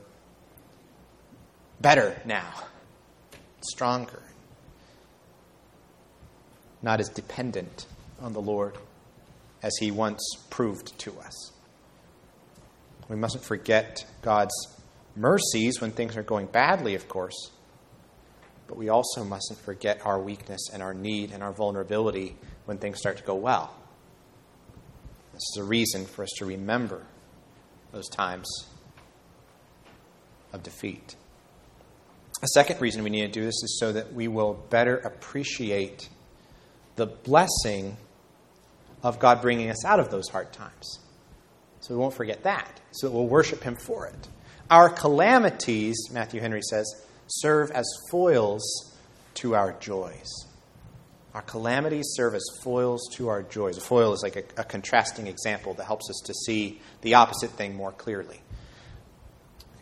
better 1.80 2.20
now, 2.24 2.52
stronger, 3.60 4.22
not 6.80 7.00
as 7.00 7.08
dependent 7.08 7.86
on 8.20 8.32
the 8.32 8.40
Lord 8.40 8.76
as 9.62 9.72
he 9.78 9.90
once 9.90 10.22
proved 10.50 10.98
to 11.00 11.18
us. 11.20 11.52
We 13.12 13.18
mustn't 13.18 13.44
forget 13.44 14.06
God's 14.22 14.54
mercies 15.14 15.82
when 15.82 15.90
things 15.90 16.16
are 16.16 16.22
going 16.22 16.46
badly, 16.46 16.94
of 16.94 17.08
course, 17.08 17.50
but 18.66 18.78
we 18.78 18.88
also 18.88 19.22
mustn't 19.22 19.60
forget 19.60 20.00
our 20.06 20.18
weakness 20.18 20.70
and 20.72 20.82
our 20.82 20.94
need 20.94 21.30
and 21.30 21.42
our 21.42 21.52
vulnerability 21.52 22.38
when 22.64 22.78
things 22.78 22.98
start 22.98 23.18
to 23.18 23.22
go 23.22 23.34
well. 23.34 23.76
This 25.34 25.42
is 25.42 25.58
a 25.60 25.64
reason 25.64 26.06
for 26.06 26.22
us 26.22 26.30
to 26.38 26.46
remember 26.46 27.04
those 27.92 28.08
times 28.08 28.48
of 30.54 30.62
defeat. 30.62 31.14
A 32.42 32.48
second 32.54 32.80
reason 32.80 33.04
we 33.04 33.10
need 33.10 33.26
to 33.26 33.40
do 33.40 33.44
this 33.44 33.62
is 33.62 33.76
so 33.78 33.92
that 33.92 34.14
we 34.14 34.26
will 34.26 34.54
better 34.70 34.96
appreciate 34.96 36.08
the 36.96 37.04
blessing 37.04 37.98
of 39.02 39.18
God 39.18 39.42
bringing 39.42 39.68
us 39.68 39.84
out 39.84 40.00
of 40.00 40.10
those 40.10 40.30
hard 40.30 40.50
times. 40.54 41.01
So 41.82 41.94
we 41.94 42.00
won't 42.00 42.14
forget 42.14 42.44
that. 42.44 42.80
So 42.92 43.08
that 43.08 43.14
we'll 43.14 43.26
worship 43.26 43.62
Him 43.62 43.76
for 43.76 44.06
it. 44.06 44.28
Our 44.70 44.88
calamities, 44.88 45.96
Matthew 46.12 46.40
Henry 46.40 46.62
says, 46.62 46.86
serve 47.26 47.70
as 47.72 47.86
foils 48.10 48.96
to 49.34 49.54
our 49.54 49.72
joys. 49.80 50.28
Our 51.34 51.42
calamities 51.42 52.12
serve 52.14 52.34
as 52.34 52.44
foils 52.62 53.08
to 53.14 53.28
our 53.28 53.42
joys. 53.42 53.78
A 53.78 53.80
foil 53.80 54.12
is 54.12 54.22
like 54.22 54.36
a, 54.36 54.60
a 54.60 54.64
contrasting 54.64 55.26
example 55.26 55.74
that 55.74 55.84
helps 55.84 56.08
us 56.10 56.20
to 56.26 56.34
see 56.34 56.80
the 57.00 57.14
opposite 57.14 57.50
thing 57.50 57.74
more 57.74 57.92
clearly. 57.92 58.40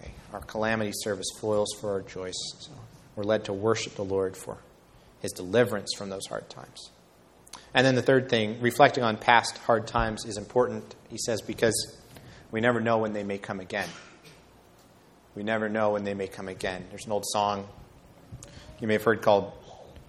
Okay. 0.00 0.12
Our 0.32 0.40
calamities 0.40 0.96
serve 1.02 1.18
as 1.18 1.28
foils 1.40 1.68
for 1.80 1.90
our 1.92 2.02
joys. 2.02 2.34
So 2.60 2.70
we're 3.16 3.24
led 3.24 3.44
to 3.44 3.52
worship 3.52 3.96
the 3.96 4.04
Lord 4.04 4.36
for 4.36 4.58
His 5.20 5.32
deliverance 5.32 5.92
from 5.96 6.08
those 6.08 6.26
hard 6.26 6.48
times. 6.48 6.90
And 7.72 7.86
then 7.86 7.94
the 7.94 8.02
third 8.02 8.28
thing, 8.28 8.60
reflecting 8.60 9.04
on 9.04 9.16
past 9.16 9.58
hard 9.58 9.86
times 9.86 10.24
is 10.24 10.36
important, 10.36 10.94
he 11.08 11.18
says, 11.18 11.40
because 11.40 11.96
we 12.50 12.60
never 12.60 12.80
know 12.80 12.98
when 12.98 13.12
they 13.12 13.22
may 13.22 13.38
come 13.38 13.60
again. 13.60 13.88
We 15.34 15.44
never 15.44 15.68
know 15.68 15.92
when 15.92 16.04
they 16.04 16.14
may 16.14 16.26
come 16.26 16.48
again. 16.48 16.86
There's 16.90 17.06
an 17.06 17.12
old 17.12 17.24
song 17.26 17.68
you 18.80 18.86
may 18.86 18.94
have 18.94 19.04
heard 19.04 19.20
called 19.20 19.52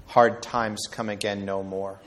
Hard 0.07 0.41
Times 0.41 0.87
Come 0.89 1.09
Again 1.09 1.43
No 1.43 1.61
More. 1.61 1.99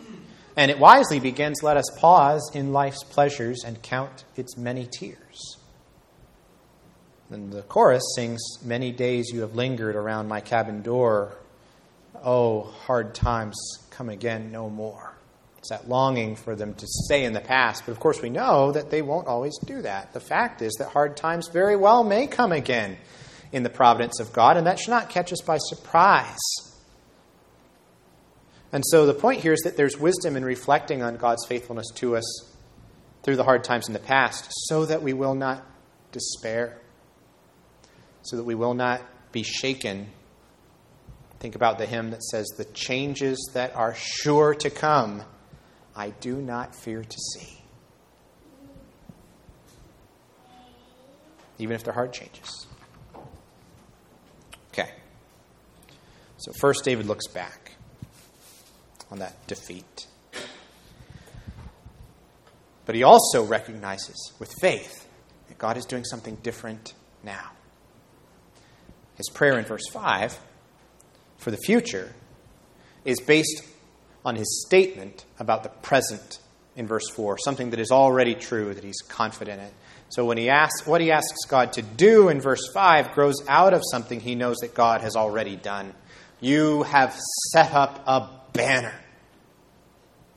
And 0.56 0.70
it 0.70 0.78
wisely 0.78 1.20
begins 1.20 1.62
Let 1.62 1.76
us 1.76 1.84
pause 1.98 2.50
in 2.54 2.72
life's 2.72 3.04
pleasures 3.04 3.64
and 3.66 3.82
count 3.82 4.24
its 4.34 4.56
many 4.56 4.88
tears. 4.90 5.58
And 7.30 7.52
the 7.52 7.62
chorus 7.62 8.02
sings 8.16 8.40
Many 8.64 8.92
days 8.92 9.30
you 9.32 9.42
have 9.42 9.54
lingered 9.54 9.94
around 9.94 10.28
my 10.28 10.40
cabin 10.40 10.80
door. 10.80 11.36
Oh, 12.24 12.62
hard 12.62 13.14
times 13.14 13.56
come 13.90 14.08
again 14.08 14.50
no 14.50 14.70
more. 14.70 15.14
That 15.70 15.88
longing 15.88 16.36
for 16.36 16.54
them 16.54 16.74
to 16.74 16.86
stay 16.86 17.24
in 17.24 17.32
the 17.32 17.40
past. 17.40 17.84
But 17.86 17.92
of 17.92 18.00
course, 18.00 18.20
we 18.20 18.30
know 18.30 18.72
that 18.72 18.90
they 18.90 19.02
won't 19.02 19.26
always 19.26 19.56
do 19.64 19.82
that. 19.82 20.12
The 20.12 20.20
fact 20.20 20.62
is 20.62 20.74
that 20.78 20.88
hard 20.88 21.16
times 21.16 21.48
very 21.48 21.76
well 21.76 22.04
may 22.04 22.26
come 22.26 22.52
again 22.52 22.98
in 23.52 23.62
the 23.62 23.70
providence 23.70 24.20
of 24.20 24.32
God, 24.32 24.56
and 24.56 24.66
that 24.66 24.78
should 24.78 24.90
not 24.90 25.10
catch 25.10 25.32
us 25.32 25.40
by 25.40 25.58
surprise. 25.58 26.38
And 28.72 28.82
so 28.84 29.06
the 29.06 29.14
point 29.14 29.40
here 29.40 29.52
is 29.52 29.60
that 29.60 29.76
there's 29.76 29.96
wisdom 29.96 30.36
in 30.36 30.44
reflecting 30.44 31.02
on 31.02 31.16
God's 31.16 31.46
faithfulness 31.46 31.86
to 31.96 32.16
us 32.16 32.52
through 33.22 33.36
the 33.36 33.44
hard 33.44 33.62
times 33.62 33.86
in 33.86 33.92
the 33.92 34.00
past 34.00 34.48
so 34.66 34.84
that 34.84 35.02
we 35.02 35.12
will 35.12 35.36
not 35.36 35.64
despair, 36.10 36.76
so 38.22 38.36
that 38.36 38.44
we 38.44 38.56
will 38.56 38.74
not 38.74 39.00
be 39.30 39.44
shaken. 39.44 40.08
Think 41.38 41.54
about 41.54 41.78
the 41.78 41.86
hymn 41.86 42.10
that 42.10 42.22
says, 42.24 42.46
The 42.56 42.64
changes 42.64 43.50
that 43.54 43.76
are 43.76 43.94
sure 43.94 44.54
to 44.56 44.70
come 44.70 45.22
I 45.96 46.10
do 46.10 46.36
not 46.36 46.74
fear 46.74 47.02
to 47.02 47.18
see. 47.32 47.60
Even 51.58 51.76
if 51.76 51.84
their 51.84 51.94
heart 51.94 52.12
changes. 52.12 52.66
Okay. 54.72 54.90
So, 56.38 56.52
first, 56.60 56.84
David 56.84 57.06
looks 57.06 57.28
back 57.28 57.72
on 59.10 59.20
that 59.20 59.46
defeat. 59.46 60.08
But 62.86 62.94
he 62.94 63.02
also 63.02 63.44
recognizes 63.44 64.32
with 64.38 64.52
faith 64.60 65.08
that 65.48 65.58
God 65.58 65.76
is 65.76 65.86
doing 65.86 66.04
something 66.04 66.36
different 66.42 66.92
now. 67.22 67.52
His 69.16 69.28
prayer 69.32 69.58
in 69.58 69.64
verse 69.64 69.88
5 69.92 70.38
for 71.38 71.50
the 71.50 71.56
future 71.56 72.12
is 73.04 73.20
based 73.20 73.62
on 74.24 74.36
his 74.36 74.64
statement 74.66 75.24
about 75.38 75.62
the 75.62 75.68
present 75.68 76.38
in 76.76 76.86
verse 76.86 77.08
4, 77.10 77.38
something 77.38 77.70
that 77.70 77.80
is 77.80 77.90
already 77.90 78.34
true, 78.34 78.74
that 78.74 78.82
he's 78.82 79.00
confident 79.08 79.60
in. 79.60 79.70
So 80.08 80.24
when 80.24 80.38
he 80.38 80.48
asks 80.48 80.86
what 80.86 81.00
he 81.00 81.10
asks 81.10 81.44
God 81.48 81.72
to 81.74 81.82
do 81.82 82.28
in 82.28 82.40
verse 82.40 82.70
5 82.72 83.12
grows 83.12 83.36
out 83.48 83.74
of 83.74 83.82
something 83.90 84.20
he 84.20 84.34
knows 84.34 84.58
that 84.58 84.74
God 84.74 85.00
has 85.00 85.16
already 85.16 85.56
done. 85.56 85.92
You 86.40 86.82
have 86.84 87.14
set 87.52 87.72
up 87.72 88.02
a 88.06 88.28
banner. 88.52 88.94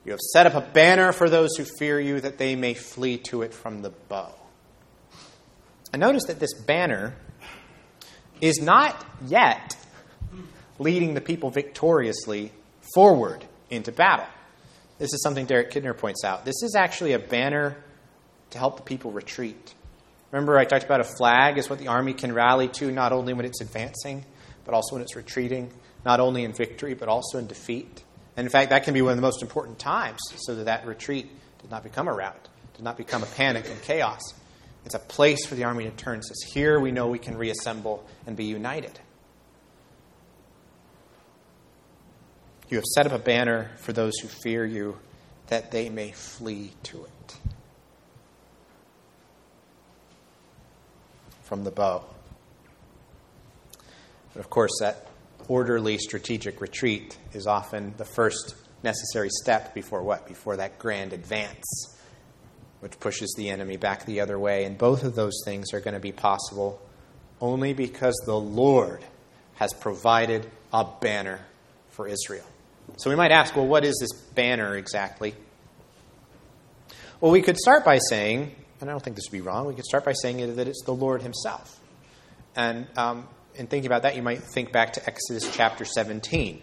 You 0.06 0.12
have 0.12 0.20
set 0.20 0.46
up 0.46 0.54
a 0.56 0.62
banner 0.62 1.12
for 1.12 1.30
those 1.30 1.56
who 1.58 1.66
fear 1.80 2.00
you 2.00 2.22
that 2.22 2.38
they 2.38 2.56
may 2.56 2.74
flee 2.74 3.18
to 3.30 3.42
it 3.42 3.54
from 3.54 3.82
the 3.82 3.90
bow. 3.90 4.34
And 5.92 6.00
notice 6.00 6.26
that 6.26 6.40
this 6.40 6.54
banner 6.54 7.16
is 8.40 8.62
not 8.62 9.06
yet 9.26 9.76
leading 10.80 11.14
the 11.14 11.22
people 11.22 11.50
victoriously 11.50 12.52
forward 12.94 13.46
into 13.70 13.92
battle. 13.92 14.26
This 15.00 15.14
is 15.14 15.22
something 15.22 15.46
Derek 15.46 15.72
Kidner 15.72 15.96
points 15.96 16.24
out. 16.24 16.46
This 16.46 16.64
is 16.64 16.76
actually 16.76 17.14
a 17.14 17.20
banner 17.20 17.78
to 18.50 18.58
help 18.58 18.78
the 18.78 18.84
people 18.84 19.12
retreat. 19.12 19.74
Remember, 20.32 20.58
I 20.58 20.66
talked 20.66 20.84
about 20.84 21.00
a 21.00 21.06
flag 21.06 21.58
is 21.58 21.70
what 21.70 21.80
the 21.80 21.88
army 21.88 22.14
can 22.14 22.34
rally 22.34 22.68
to, 22.70 22.92
not 22.92 23.14
only 23.14 23.34
when 23.34 23.46
it's 23.46 23.62
advancing, 23.62 24.26
but 24.66 24.74
also 24.74 24.96
when 24.96 25.02
it's 25.02 25.16
retreating, 25.16 25.72
not 26.06 26.20
only 26.20 26.44
in 26.44 26.54
victory, 26.54 26.94
but 26.94 27.08
also 27.08 27.38
in 27.38 27.48
defeat. 27.48 28.04
And 28.36 28.46
in 28.46 28.52
fact, 28.52 28.72
that 28.72 28.84
can 28.84 28.94
be 28.94 29.02
one 29.02 29.12
of 29.12 29.18
the 29.18 29.22
most 29.22 29.42
important 29.42 29.80
times 29.80 30.20
so 30.38 30.56
that 30.56 30.66
that 30.66 30.86
retreat 30.86 31.30
does 31.62 31.72
not 31.72 31.84
become 31.84 32.08
a 32.08 32.14
rout, 32.14 32.48
does 32.74 32.84
not 32.84 32.98
become 32.98 33.24
a 33.24 33.28
panic 33.28 33.70
and 33.70 33.82
chaos. 33.82 34.22
It's 34.86 34.96
a 34.96 35.00
place 35.00 35.46
for 35.46 35.56
the 35.56 35.64
army 35.64 35.86
to 35.86 35.92
turn. 35.92 36.20
It 36.20 36.26
says, 36.26 36.42
here 36.54 36.80
we 36.80 36.92
know 36.92 37.08
we 37.08 37.20
can 37.20 37.38
reassemble 37.38 38.06
and 38.26 38.36
be 38.36 38.46
united. 38.46 39.00
You 42.70 42.78
have 42.78 42.86
set 42.86 43.06
up 43.06 43.14
a 43.14 43.20
banner 43.20 43.72
for 43.78 43.94
those 43.94 44.18
who 44.22 44.28
fear 44.28 44.66
you, 44.66 44.98
that 45.48 45.72
they 45.72 45.90
may 45.90 46.12
flee 46.12 46.72
to 46.84 47.06
it. 47.06 47.38
From 51.44 51.64
the 51.64 51.72
bow. 51.72 52.04
But 54.34 54.42
of 54.42 54.50
course, 54.50 54.72
that 54.82 55.08
orderly 55.48 55.98
strategic 55.98 56.60
retreat 56.60 57.18
is 57.34 57.48
often 57.48 57.94
the 57.96 58.06
first 58.06 58.56
necessary 58.84 59.30
step 59.30 59.74
before 59.74 60.04
what? 60.04 60.28
Before 60.28 60.58
that 60.58 60.78
grand 60.78 61.14
advance, 61.14 61.96
which 62.82 63.00
pushes 63.00 63.34
the 63.38 63.50
enemy 63.50 63.78
back 63.78 64.06
the 64.06 64.20
other 64.20 64.38
way. 64.38 64.66
And 64.66 64.78
both 64.78 65.04
of 65.04 65.16
those 65.16 65.42
things 65.46 65.74
are 65.74 65.80
going 65.80 65.94
to 65.94 66.02
be 66.02 66.12
possible 66.12 66.82
only 67.40 67.74
because 67.74 68.16
the 68.26 68.38
Lord 68.38 69.06
has 69.56 69.74
provided 69.74 70.50
a 70.74 70.86
banner 71.00 71.40
for 71.90 72.10
Israel. 72.10 72.46
So 72.96 73.10
we 73.10 73.16
might 73.16 73.32
ask, 73.32 73.56
well, 73.56 73.68
what 73.68 73.84
is 73.84 73.98
this 74.00 74.14
banner 74.34 74.76
exactly? 74.76 75.36
Well, 77.20 77.32
we 77.32 77.42
could 77.42 77.58
start 77.58 77.84
by 77.84 78.00
saying, 78.10 78.56
and 78.80 78.90
I 78.90 78.94
don't 78.94 79.04
think 79.04 79.16
this 79.16 79.26
would 79.30 79.38
be 79.38 79.42
wrong, 79.42 79.68
we 79.68 79.74
could 79.74 79.86
start 79.86 80.06
by 80.06 80.14
saying 80.14 80.56
that 80.56 80.68
it's 80.68 80.84
the 80.86 80.94
Lord 80.94 81.22
Himself. 81.22 81.80
And 82.56 82.88
um, 82.98 83.28
in 83.56 83.68
thinking 83.68 83.88
about 83.88 84.04
that, 84.04 84.16
you 84.16 84.24
might 84.24 84.42
think 84.42 84.72
back 84.72 84.94
to 84.94 85.06
Exodus 85.06 85.50
chapter 85.56 85.84
17. 85.84 86.62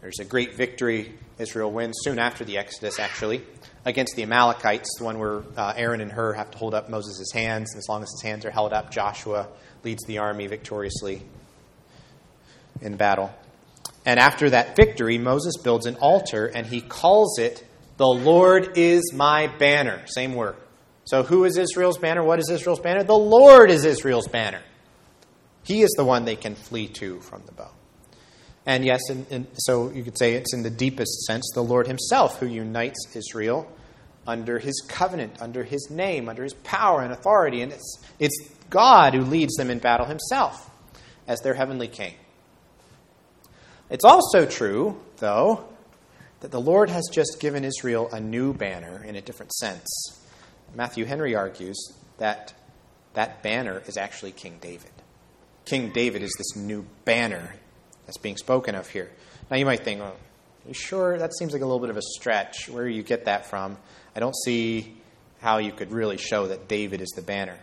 There's 0.00 0.18
a 0.20 0.24
great 0.24 0.54
victory 0.54 1.18
Israel 1.38 1.72
wins 1.72 1.96
soon 2.02 2.18
after 2.18 2.44
the 2.44 2.58
Exodus, 2.58 2.98
actually, 2.98 3.42
against 3.84 4.14
the 4.16 4.22
Amalekites, 4.22 4.88
the 4.98 5.04
one 5.04 5.18
where 5.18 5.42
uh, 5.56 5.74
Aaron 5.76 6.00
and 6.00 6.12
Hur 6.12 6.34
have 6.34 6.50
to 6.52 6.58
hold 6.58 6.74
up 6.74 6.88
Moses' 6.88 7.32
hands. 7.32 7.72
And 7.72 7.78
as 7.78 7.88
long 7.88 8.02
as 8.02 8.10
his 8.10 8.22
hands 8.22 8.44
are 8.44 8.50
held 8.50 8.72
up, 8.72 8.90
Joshua 8.90 9.48
leads 9.82 10.04
the 10.06 10.18
army 10.18 10.46
victoriously 10.46 11.22
in 12.80 12.96
battle. 12.96 13.34
And 14.06 14.20
after 14.20 14.48
that 14.50 14.76
victory, 14.76 15.18
Moses 15.18 15.56
builds 15.56 15.84
an 15.84 15.96
altar 15.96 16.46
and 16.46 16.64
he 16.64 16.80
calls 16.80 17.38
it, 17.40 17.66
The 17.96 18.06
Lord 18.06 18.78
is 18.78 19.12
my 19.12 19.48
banner. 19.48 20.06
Same 20.06 20.34
word. 20.34 20.56
So, 21.04 21.24
who 21.24 21.44
is 21.44 21.58
Israel's 21.58 21.98
banner? 21.98 22.22
What 22.22 22.38
is 22.38 22.48
Israel's 22.48 22.80
banner? 22.80 23.02
The 23.02 23.14
Lord 23.14 23.70
is 23.70 23.84
Israel's 23.84 24.28
banner. 24.28 24.62
He 25.64 25.82
is 25.82 25.90
the 25.96 26.04
one 26.04 26.24
they 26.24 26.36
can 26.36 26.54
flee 26.54 26.86
to 26.88 27.20
from 27.20 27.42
the 27.46 27.52
bow. 27.52 27.70
And 28.64 28.84
yes, 28.84 29.00
in, 29.10 29.46
so 29.54 29.90
you 29.90 30.02
could 30.02 30.18
say 30.18 30.34
it's 30.34 30.54
in 30.54 30.62
the 30.62 30.70
deepest 30.70 31.24
sense 31.26 31.50
the 31.54 31.62
Lord 31.62 31.86
Himself 31.88 32.38
who 32.38 32.46
unites 32.46 32.98
Israel 33.14 33.70
under 34.26 34.58
His 34.58 34.84
covenant, 34.88 35.40
under 35.40 35.64
His 35.64 35.88
name, 35.90 36.28
under 36.28 36.44
His 36.44 36.54
power 36.54 37.02
and 37.02 37.12
authority. 37.12 37.62
And 37.62 37.72
it's, 37.72 38.04
it's 38.18 38.36
God 38.70 39.14
who 39.14 39.22
leads 39.22 39.54
them 39.54 39.70
in 39.70 39.78
battle 39.78 40.06
Himself 40.06 40.70
as 41.26 41.40
their 41.40 41.54
heavenly 41.54 41.88
King. 41.88 42.14
It's 43.88 44.04
also 44.04 44.46
true, 44.46 45.00
though, 45.18 45.64
that 46.40 46.50
the 46.50 46.60
Lord 46.60 46.90
has 46.90 47.08
just 47.12 47.38
given 47.40 47.64
Israel 47.64 48.08
a 48.12 48.20
new 48.20 48.52
banner 48.52 49.04
in 49.04 49.16
a 49.16 49.20
different 49.20 49.52
sense. 49.52 49.86
Matthew 50.74 51.04
Henry 51.04 51.34
argues 51.34 51.92
that 52.18 52.52
that 53.14 53.42
banner 53.42 53.82
is 53.86 53.96
actually 53.96 54.32
King 54.32 54.58
David. 54.60 54.90
King 55.64 55.90
David 55.92 56.22
is 56.22 56.34
this 56.36 56.56
new 56.56 56.84
banner 57.04 57.54
that's 58.06 58.18
being 58.18 58.36
spoken 58.36 58.74
of 58.74 58.88
here. 58.88 59.10
Now 59.50 59.56
you 59.56 59.64
might 59.64 59.84
think, 59.84 60.00
well, 60.00 60.16
you 60.66 60.74
sure? 60.74 61.18
That 61.18 61.34
seems 61.36 61.52
like 61.52 61.62
a 61.62 61.64
little 61.64 61.80
bit 61.80 61.90
of 61.90 61.96
a 61.96 62.02
stretch. 62.02 62.68
Where 62.68 62.88
do 62.88 62.94
you 62.94 63.02
get 63.02 63.26
that 63.26 63.46
from? 63.46 63.76
I 64.14 64.20
don't 64.20 64.36
see 64.44 64.96
how 65.40 65.58
you 65.58 65.72
could 65.72 65.92
really 65.92 66.16
show 66.16 66.48
that 66.48 66.68
David 66.68 67.00
is 67.00 67.12
the 67.14 67.22
banner. 67.22 67.58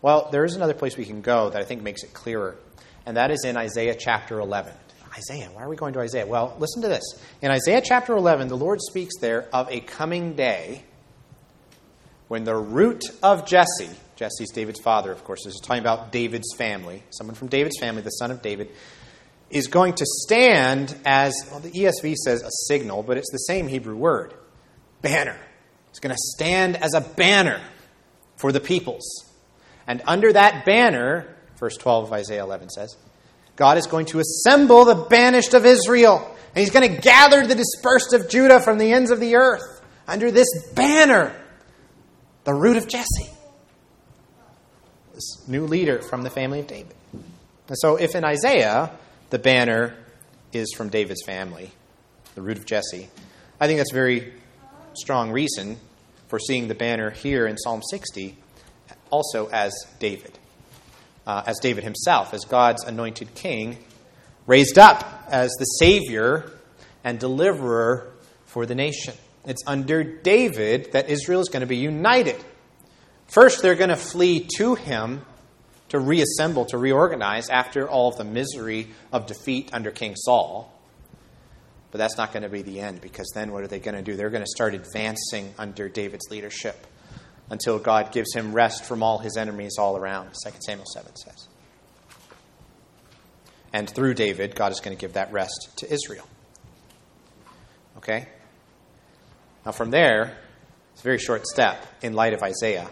Well, 0.00 0.28
there 0.30 0.44
is 0.44 0.54
another 0.54 0.74
place 0.74 0.96
we 0.96 1.04
can 1.04 1.20
go 1.20 1.50
that 1.50 1.60
I 1.60 1.64
think 1.64 1.82
makes 1.82 2.02
it 2.02 2.14
clearer, 2.14 2.56
and 3.04 3.16
that 3.16 3.30
is 3.30 3.44
in 3.44 3.56
Isaiah 3.56 3.96
chapter 3.98 4.38
11. 4.38 4.72
Isaiah. 5.16 5.50
Why 5.52 5.62
are 5.62 5.68
we 5.68 5.76
going 5.76 5.94
to 5.94 6.00
Isaiah? 6.00 6.26
Well, 6.26 6.56
listen 6.58 6.82
to 6.82 6.88
this. 6.88 7.04
In 7.42 7.50
Isaiah 7.50 7.82
chapter 7.84 8.16
11, 8.16 8.48
the 8.48 8.56
Lord 8.56 8.80
speaks 8.80 9.14
there 9.20 9.48
of 9.52 9.70
a 9.70 9.80
coming 9.80 10.34
day 10.34 10.84
when 12.28 12.44
the 12.44 12.54
root 12.54 13.04
of 13.22 13.46
Jesse, 13.46 13.90
Jesse's 14.16 14.50
David's 14.50 14.80
father, 14.80 15.10
of 15.10 15.24
course, 15.24 15.44
this 15.44 15.54
is 15.54 15.60
talking 15.60 15.82
about 15.82 16.12
David's 16.12 16.54
family, 16.56 17.02
someone 17.10 17.34
from 17.34 17.48
David's 17.48 17.78
family, 17.78 18.02
the 18.02 18.10
son 18.10 18.30
of 18.30 18.42
David, 18.42 18.70
is 19.50 19.66
going 19.66 19.94
to 19.94 20.04
stand 20.04 20.94
as, 21.06 21.34
well, 21.50 21.60
the 21.60 21.70
ESV 21.70 22.14
says 22.16 22.42
a 22.42 22.50
signal, 22.66 23.02
but 23.02 23.16
it's 23.16 23.30
the 23.32 23.38
same 23.38 23.66
Hebrew 23.66 23.96
word 23.96 24.34
banner. 25.00 25.38
It's 25.90 26.00
going 26.00 26.14
to 26.14 26.20
stand 26.34 26.76
as 26.76 26.92
a 26.92 27.00
banner 27.00 27.60
for 28.36 28.52
the 28.52 28.60
peoples. 28.60 29.24
And 29.86 30.02
under 30.06 30.32
that 30.32 30.66
banner, 30.66 31.34
verse 31.58 31.76
12 31.76 32.04
of 32.04 32.12
Isaiah 32.12 32.42
11 32.44 32.68
says, 32.70 32.96
God 33.58 33.76
is 33.76 33.88
going 33.88 34.06
to 34.06 34.20
assemble 34.20 34.84
the 34.84 34.94
banished 34.94 35.52
of 35.52 35.66
Israel, 35.66 36.24
and 36.54 36.60
He's 36.60 36.70
going 36.70 36.94
to 36.94 37.00
gather 37.00 37.44
the 37.44 37.56
dispersed 37.56 38.14
of 38.14 38.30
Judah 38.30 38.60
from 38.60 38.78
the 38.78 38.92
ends 38.92 39.10
of 39.10 39.18
the 39.18 39.34
earth 39.34 39.82
under 40.06 40.30
this 40.30 40.48
banner, 40.74 41.34
the 42.44 42.54
root 42.54 42.76
of 42.76 42.86
Jesse, 42.86 43.28
this 45.12 45.48
new 45.48 45.66
leader 45.66 46.00
from 46.00 46.22
the 46.22 46.30
family 46.30 46.60
of 46.60 46.68
David. 46.68 46.94
And 47.12 47.76
so, 47.76 47.96
if 47.96 48.14
in 48.14 48.24
Isaiah 48.24 48.92
the 49.30 49.40
banner 49.40 49.96
is 50.52 50.72
from 50.72 50.88
David's 50.88 51.24
family, 51.26 51.72
the 52.36 52.42
root 52.42 52.58
of 52.58 52.64
Jesse, 52.64 53.08
I 53.60 53.66
think 53.66 53.78
that's 53.78 53.90
a 53.90 53.94
very 53.94 54.34
strong 54.94 55.32
reason 55.32 55.78
for 56.28 56.38
seeing 56.38 56.68
the 56.68 56.76
banner 56.76 57.10
here 57.10 57.48
in 57.48 57.58
Psalm 57.58 57.82
60 57.82 58.36
also 59.10 59.48
as 59.48 59.72
David 59.98 60.37
uh, 61.28 61.42
as 61.46 61.58
David 61.58 61.84
himself, 61.84 62.32
as 62.32 62.46
God's 62.46 62.82
anointed 62.84 63.34
king, 63.34 63.76
raised 64.46 64.78
up 64.78 65.26
as 65.30 65.52
the 65.58 65.66
Savior 65.66 66.50
and 67.04 67.20
deliverer 67.20 68.10
for 68.46 68.64
the 68.64 68.74
nation. 68.74 69.12
It's 69.44 69.62
under 69.66 70.02
David 70.02 70.92
that 70.92 71.10
Israel 71.10 71.40
is 71.40 71.50
going 71.50 71.60
to 71.60 71.66
be 71.66 71.76
united. 71.76 72.42
First, 73.26 73.60
they're 73.60 73.74
going 73.74 73.90
to 73.90 73.96
flee 73.96 74.48
to 74.56 74.74
him 74.74 75.20
to 75.90 75.98
reassemble, 75.98 76.64
to 76.66 76.78
reorganize 76.78 77.50
after 77.50 77.86
all 77.86 78.08
of 78.08 78.16
the 78.16 78.24
misery 78.24 78.88
of 79.12 79.26
defeat 79.26 79.68
under 79.74 79.90
King 79.90 80.16
Saul. 80.16 80.72
But 81.90 81.98
that's 81.98 82.16
not 82.16 82.32
going 82.32 82.42
to 82.42 82.48
be 82.48 82.62
the 82.62 82.80
end 82.80 83.02
because 83.02 83.30
then 83.34 83.52
what 83.52 83.62
are 83.62 83.68
they 83.68 83.80
going 83.80 83.96
to 83.96 84.02
do? 84.02 84.16
They're 84.16 84.30
going 84.30 84.44
to 84.44 84.50
start 84.50 84.74
advancing 84.74 85.52
under 85.58 85.90
David's 85.90 86.30
leadership 86.30 86.86
until 87.50 87.78
God 87.78 88.12
gives 88.12 88.34
him 88.34 88.52
rest 88.52 88.84
from 88.84 89.02
all 89.02 89.18
his 89.18 89.36
enemies 89.36 89.76
all 89.78 89.96
around, 89.96 90.30
2 90.44 90.50
Samuel 90.60 90.86
7 90.86 91.16
says. 91.16 91.48
And 93.72 93.88
through 93.88 94.14
David, 94.14 94.54
God 94.54 94.72
is 94.72 94.80
going 94.80 94.96
to 94.96 95.00
give 95.00 95.14
that 95.14 95.32
rest 95.32 95.72
to 95.76 95.92
Israel. 95.92 96.26
Okay? 97.98 98.28
Now, 99.64 99.72
from 99.72 99.90
there, 99.90 100.36
it's 100.92 101.00
a 101.00 101.04
very 101.04 101.18
short 101.18 101.46
step 101.46 101.84
in 102.02 102.14
light 102.14 102.32
of 102.32 102.42
Isaiah 102.42 102.88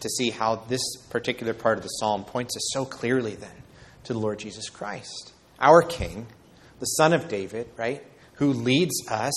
to 0.00 0.08
see 0.08 0.30
how 0.30 0.56
this 0.56 0.82
particular 1.10 1.54
part 1.54 1.78
of 1.78 1.84
the 1.84 1.88
psalm 1.88 2.24
points 2.24 2.56
us 2.56 2.70
so 2.72 2.84
clearly 2.84 3.34
then 3.34 3.62
to 4.04 4.12
the 4.12 4.18
Lord 4.18 4.38
Jesus 4.38 4.68
Christ, 4.68 5.32
our 5.60 5.82
King, 5.82 6.26
the 6.80 6.86
Son 6.86 7.12
of 7.12 7.28
David, 7.28 7.68
right? 7.76 8.02
Who 8.34 8.52
leads 8.52 9.06
us 9.08 9.34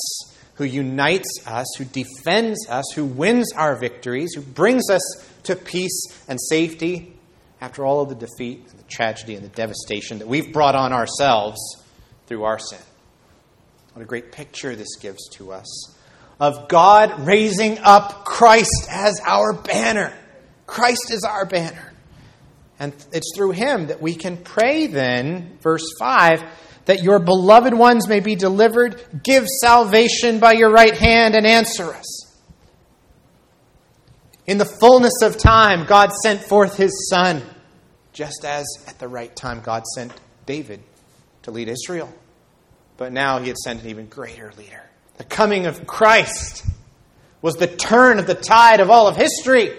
who 0.56 0.63
unites 0.63 1.39
us, 1.46 1.65
who 1.78 1.86
defends 1.86 2.68
us, 2.70 2.86
who 2.96 3.06
wins 3.06 3.52
our 3.54 3.76
victories, 3.76 4.34
who 4.34 4.41
brings 4.41 4.89
us 4.89 5.02
to 5.44 5.56
peace 5.56 6.02
and 6.28 6.39
safety 6.50 7.13
after 7.62 7.86
all 7.86 8.02
of 8.02 8.10
the 8.10 8.15
defeat 8.15 8.65
and 8.70 8.80
the 8.80 8.84
tragedy 8.89 9.36
and 9.36 9.44
the 9.44 9.56
devastation 9.56 10.20
that 10.20 10.28
we've 10.28 10.54
brought 10.54 10.76
on 10.76 10.94
ourselves 10.94 11.60
through 12.28 12.44
our 12.44 12.60
sin. 12.60 12.80
What 13.94 14.02
a 14.02 14.06
great 14.06 14.32
picture 14.32 14.76
this 14.76 14.96
gives 14.98 15.30
to 15.34 15.52
us 15.52 15.96
of 16.39 16.68
God 16.68 17.26
raising 17.26 17.80
up 17.80 18.26
Christ 18.26 18.88
as 18.89 19.20
our 19.26 19.54
banner. 19.54 20.13
Christ 20.68 21.12
is 21.12 21.24
our 21.24 21.46
banner. 21.46 21.94
And 22.78 22.94
it's 23.13 23.32
through 23.36 23.52
him 23.52 23.88
that 23.88 24.02
we 24.02 24.15
can 24.15 24.38
pray, 24.38 24.88
then, 24.88 25.58
verse 25.62 25.86
5 25.98 26.44
that 26.86 27.04
your 27.04 27.19
beloved 27.19 27.74
ones 27.74 28.08
may 28.08 28.19
be 28.19 28.36
delivered. 28.36 29.02
Give 29.24 29.48
salvation 29.48 30.39
by 30.39 30.54
your 30.54 30.71
right 30.71 30.95
hand 30.95 31.36
and 31.36 31.45
answer 31.45 31.93
us. 31.93 32.38
In 34.45 34.58
the 34.60 34.65
fullness 34.65 35.21
of 35.24 35.38
time, 35.38 35.86
God 35.86 36.12
sent 36.24 36.41
forth 36.41 36.78
his 36.78 37.10
Son, 37.10 37.41
just 38.13 38.45
as 38.45 38.65
at 38.88 39.00
the 39.00 39.08
right 39.08 39.36
time 39.36 39.62
God 39.62 39.84
sent 39.95 40.13
David 40.45 40.82
to 41.43 41.52
lead 41.52 41.67
Israel. 41.67 42.13
But 42.98 43.12
now 43.12 43.39
he 43.39 43.48
had 43.48 43.58
sent 43.58 43.84
an 43.84 43.89
even 43.89 44.06
greater 44.08 44.54
leader. 44.58 44.84
The 45.17 45.24
coming 45.24 45.65
of 45.65 45.88
Christ 45.88 46.65
was 47.41 47.56
the 47.56 47.67
turn 47.67 48.19
of 48.19 48.28
the 48.28 48.36
tide 48.36 48.80
of 48.80 48.89
all 48.89 49.08
of 49.08 49.15
history, 49.15 49.76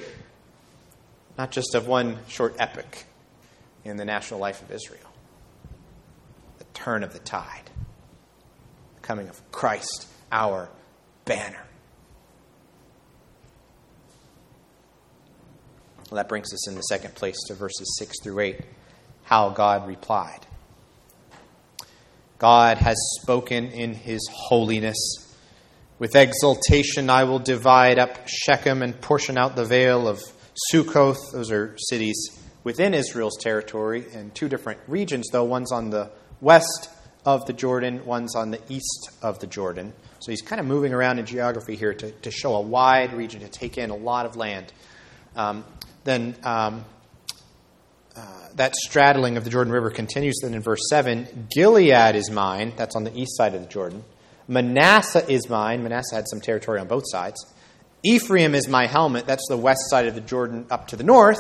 not 1.39 1.51
just 1.51 1.75
of 1.75 1.87
one 1.87 2.19
short 2.29 2.57
epoch 2.59 3.05
in 3.85 3.97
the 3.97 4.05
national 4.05 4.41
life 4.41 4.63
of 4.63 4.71
Israel. 4.71 5.06
Turn 6.77 7.03
of 7.03 7.15
the 7.15 7.19
tide, 7.19 7.71
the 8.97 9.01
coming 9.01 9.29
of 9.29 9.51
Christ, 9.51 10.07
our 10.31 10.69
banner. 11.25 11.65
Well, 16.11 16.17
that 16.17 16.29
brings 16.29 16.53
us 16.53 16.69
in 16.69 16.75
the 16.75 16.83
second 16.83 17.15
place 17.15 17.37
to 17.49 17.55
verses 17.55 17.97
6 17.99 18.23
through 18.23 18.41
8 18.41 18.61
how 19.25 19.49
God 19.49 19.89
replied. 19.89 20.47
God 22.39 22.77
has 22.77 22.97
spoken 23.23 23.69
in 23.69 23.95
his 23.95 24.21
holiness. 24.31 24.99
With 25.99 26.15
exultation, 26.15 27.09
I 27.09 27.25
will 27.25 27.39
divide 27.39 27.99
up 27.99 28.29
Shechem 28.29 28.83
and 28.83 29.01
portion 29.01 29.39
out 29.39 29.57
the 29.57 29.65
vale 29.65 30.07
of 30.07 30.21
Sukkoth. 30.71 31.33
Those 31.33 31.51
are 31.51 31.75
cities 31.79 32.39
within 32.65 32.93
Israel's 32.93 33.39
territory 33.41 34.05
in 34.13 34.31
two 34.33 34.51
different 34.51 34.81
regions, 34.87 35.29
though. 35.33 35.45
One's 35.45 35.73
on 35.73 35.89
the 35.89 36.11
west 36.41 36.91
of 37.25 37.47
the 37.47 37.53
Jordan, 37.53 38.05
one's 38.07 38.37
on 38.37 38.51
the 38.51 38.61
east 38.69 39.11
of 39.23 39.41
the 39.41 39.47
Jordan. 39.47 39.93
So 40.21 40.33
he's 40.33 40.43
kind 40.43 40.61
of 40.61 40.67
moving 40.67 40.95
around 40.95 41.19
in 41.19 41.27
geography 41.27 41.77
here 41.77 41.93
to, 41.93 42.11
to 42.11 42.31
show 42.31 42.55
a 42.55 42.61
wide 42.61 43.13
region, 43.13 43.41
to 43.41 43.49
take 43.49 43.79
in 43.79 43.91
a 43.91 43.97
lot 43.97 44.27
of 44.27 44.37
land. 44.37 44.73
Um, 45.35 45.65
then 46.05 46.37
um, 46.45 46.85
uh, 48.17 48.21
that 48.55 48.75
straddling 48.77 49.37
of 49.37 49.45
the 49.45 49.51
Jordan 49.51 49.73
River 49.73 49.91
continues 49.91 50.39
then 50.43 50.55
in 50.55 50.63
verse 50.63 50.81
7. 50.89 51.49
Gilead 51.55 52.15
is 52.15 52.31
mine, 52.31 52.73
that's 52.77 52.97
on 52.97 53.05
the 53.05 53.17
east 53.17 53.37
side 53.37 53.55
of 53.55 53.61
the 53.61 53.69
Jordan. 53.69 54.05
Manasseh 54.49 55.29
is 55.29 55.49
mine. 55.49 55.83
Manasseh 55.83 56.15
had 56.15 56.29
some 56.29 56.41
territory 56.41 56.79
on 56.79 56.87
both 56.87 57.05
sides. 57.07 57.45
Ephraim 58.03 58.55
is 58.55 58.69
my 58.69 58.87
helmet, 58.87 59.27
that's 59.27 59.47
the 59.49 59.57
west 59.57 59.91
side 59.91 60.07
of 60.07 60.15
the 60.15 60.21
Jordan 60.21 60.67
up 60.71 60.89
to 60.89 60.97
the 60.97 61.03
north. 61.03 61.39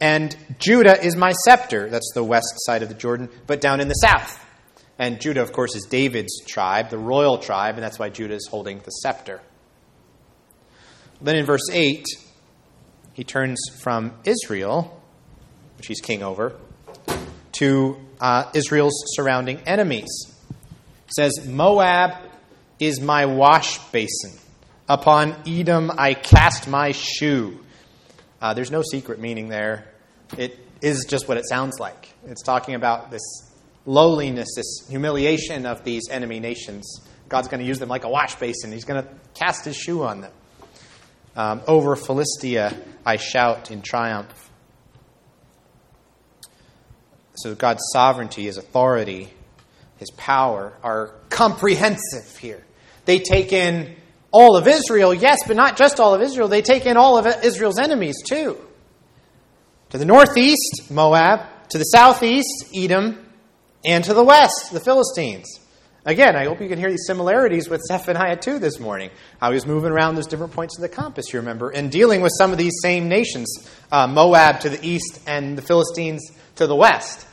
And 0.00 0.34
Judah 0.58 1.02
is 1.04 1.14
my 1.14 1.32
scepter, 1.44 1.90
that's 1.90 2.10
the 2.14 2.24
west 2.24 2.54
side 2.56 2.82
of 2.82 2.88
the 2.88 2.94
Jordan, 2.94 3.28
but 3.46 3.60
down 3.60 3.80
in 3.80 3.88
the 3.88 3.94
south. 3.94 4.42
And 4.98 5.20
Judah, 5.20 5.42
of 5.42 5.52
course, 5.52 5.74
is 5.74 5.84
David's 5.84 6.40
tribe, 6.46 6.90
the 6.90 6.98
royal 6.98 7.38
tribe, 7.38 7.74
and 7.74 7.82
that's 7.82 7.98
why 7.98 8.08
Judah 8.08 8.34
is 8.34 8.48
holding 8.50 8.78
the 8.80 8.90
scepter. 8.90 9.40
Then 11.20 11.36
in 11.36 11.44
verse 11.44 11.68
8, 11.70 12.04
he 13.12 13.24
turns 13.24 13.60
from 13.80 14.14
Israel, 14.24 15.02
which 15.76 15.86
he's 15.86 16.00
king 16.00 16.22
over, 16.22 16.56
to 17.52 17.96
uh, 18.20 18.50
Israel's 18.54 19.02
surrounding 19.14 19.60
enemies. 19.66 20.08
Says, 21.14 21.46
Moab 21.46 22.16
is 22.78 23.00
my 23.00 23.26
wash 23.26 23.78
basin. 23.90 24.32
Upon 24.88 25.36
Edom 25.46 25.90
I 25.96 26.14
cast 26.14 26.68
my 26.68 26.92
shoe. 26.92 27.60
Uh, 28.40 28.54
there's 28.54 28.70
no 28.70 28.82
secret 28.82 29.20
meaning 29.20 29.48
there. 29.48 29.86
It 30.38 30.58
is 30.80 31.04
just 31.08 31.28
what 31.28 31.36
it 31.36 31.48
sounds 31.48 31.78
like. 31.78 32.08
It's 32.26 32.42
talking 32.42 32.74
about 32.74 33.10
this 33.10 33.22
lowliness, 33.86 34.48
this 34.56 34.86
humiliation 34.88 35.66
of 35.66 35.84
these 35.84 36.08
enemy 36.10 36.40
nations. 36.40 37.00
God's 37.28 37.48
going 37.48 37.60
to 37.60 37.66
use 37.66 37.78
them 37.78 37.88
like 37.88 38.04
a 38.04 38.08
wash 38.08 38.34
basin. 38.36 38.72
He's 38.72 38.84
going 38.84 39.02
to 39.02 39.08
cast 39.34 39.64
his 39.64 39.76
shoe 39.76 40.02
on 40.02 40.22
them. 40.22 40.32
Um, 41.36 41.62
over 41.66 41.94
Philistia, 41.96 42.76
I 43.04 43.16
shout 43.16 43.70
in 43.70 43.82
triumph. 43.82 44.50
So 47.34 47.54
God's 47.54 47.82
sovereignty, 47.92 48.44
His 48.44 48.58
authority, 48.58 49.30
His 49.98 50.10
power 50.10 50.74
are 50.82 51.14
comprehensive 51.30 52.36
here. 52.36 52.62
They 53.04 53.18
take 53.18 53.52
in 53.52 53.96
all 54.32 54.56
of 54.56 54.68
Israel, 54.68 55.12
yes, 55.12 55.38
but 55.46 55.56
not 55.56 55.76
just 55.76 55.98
all 55.98 56.14
of 56.14 56.22
Israel. 56.22 56.48
They 56.48 56.62
take 56.62 56.86
in 56.86 56.96
all 56.96 57.18
of 57.18 57.26
Israel's 57.44 57.78
enemies 57.78 58.16
too. 58.26 58.58
To 59.90 59.98
the 59.98 60.04
northeast, 60.04 60.90
Moab. 60.90 61.40
To 61.70 61.78
the 61.78 61.84
southeast, 61.84 62.66
Edom. 62.74 63.26
And 63.84 64.04
to 64.04 64.14
the 64.14 64.24
west, 64.24 64.70
the 64.72 64.80
Philistines. 64.80 65.60
Again, 66.06 66.34
I 66.34 66.46
hope 66.46 66.60
you 66.60 66.68
can 66.68 66.78
hear 66.78 66.90
these 66.90 67.04
similarities 67.06 67.68
with 67.68 67.82
Zephaniah 67.82 68.36
2 68.36 68.58
this 68.58 68.80
morning. 68.80 69.10
How 69.38 69.52
he's 69.52 69.66
moving 69.66 69.90
around 69.90 70.14
those 70.14 70.26
different 70.26 70.52
points 70.52 70.78
of 70.78 70.82
the 70.82 70.88
compass, 70.88 71.32
you 71.32 71.40
remember, 71.40 71.70
and 71.70 71.90
dealing 71.90 72.22
with 72.22 72.32
some 72.38 72.52
of 72.52 72.58
these 72.58 72.72
same 72.80 73.08
nations 73.08 73.68
uh, 73.92 74.06
Moab 74.06 74.60
to 74.60 74.70
the 74.70 74.84
east 74.86 75.20
and 75.26 75.58
the 75.58 75.62
Philistines 75.62 76.32
to 76.56 76.66
the 76.66 76.74
west. 76.74 77.26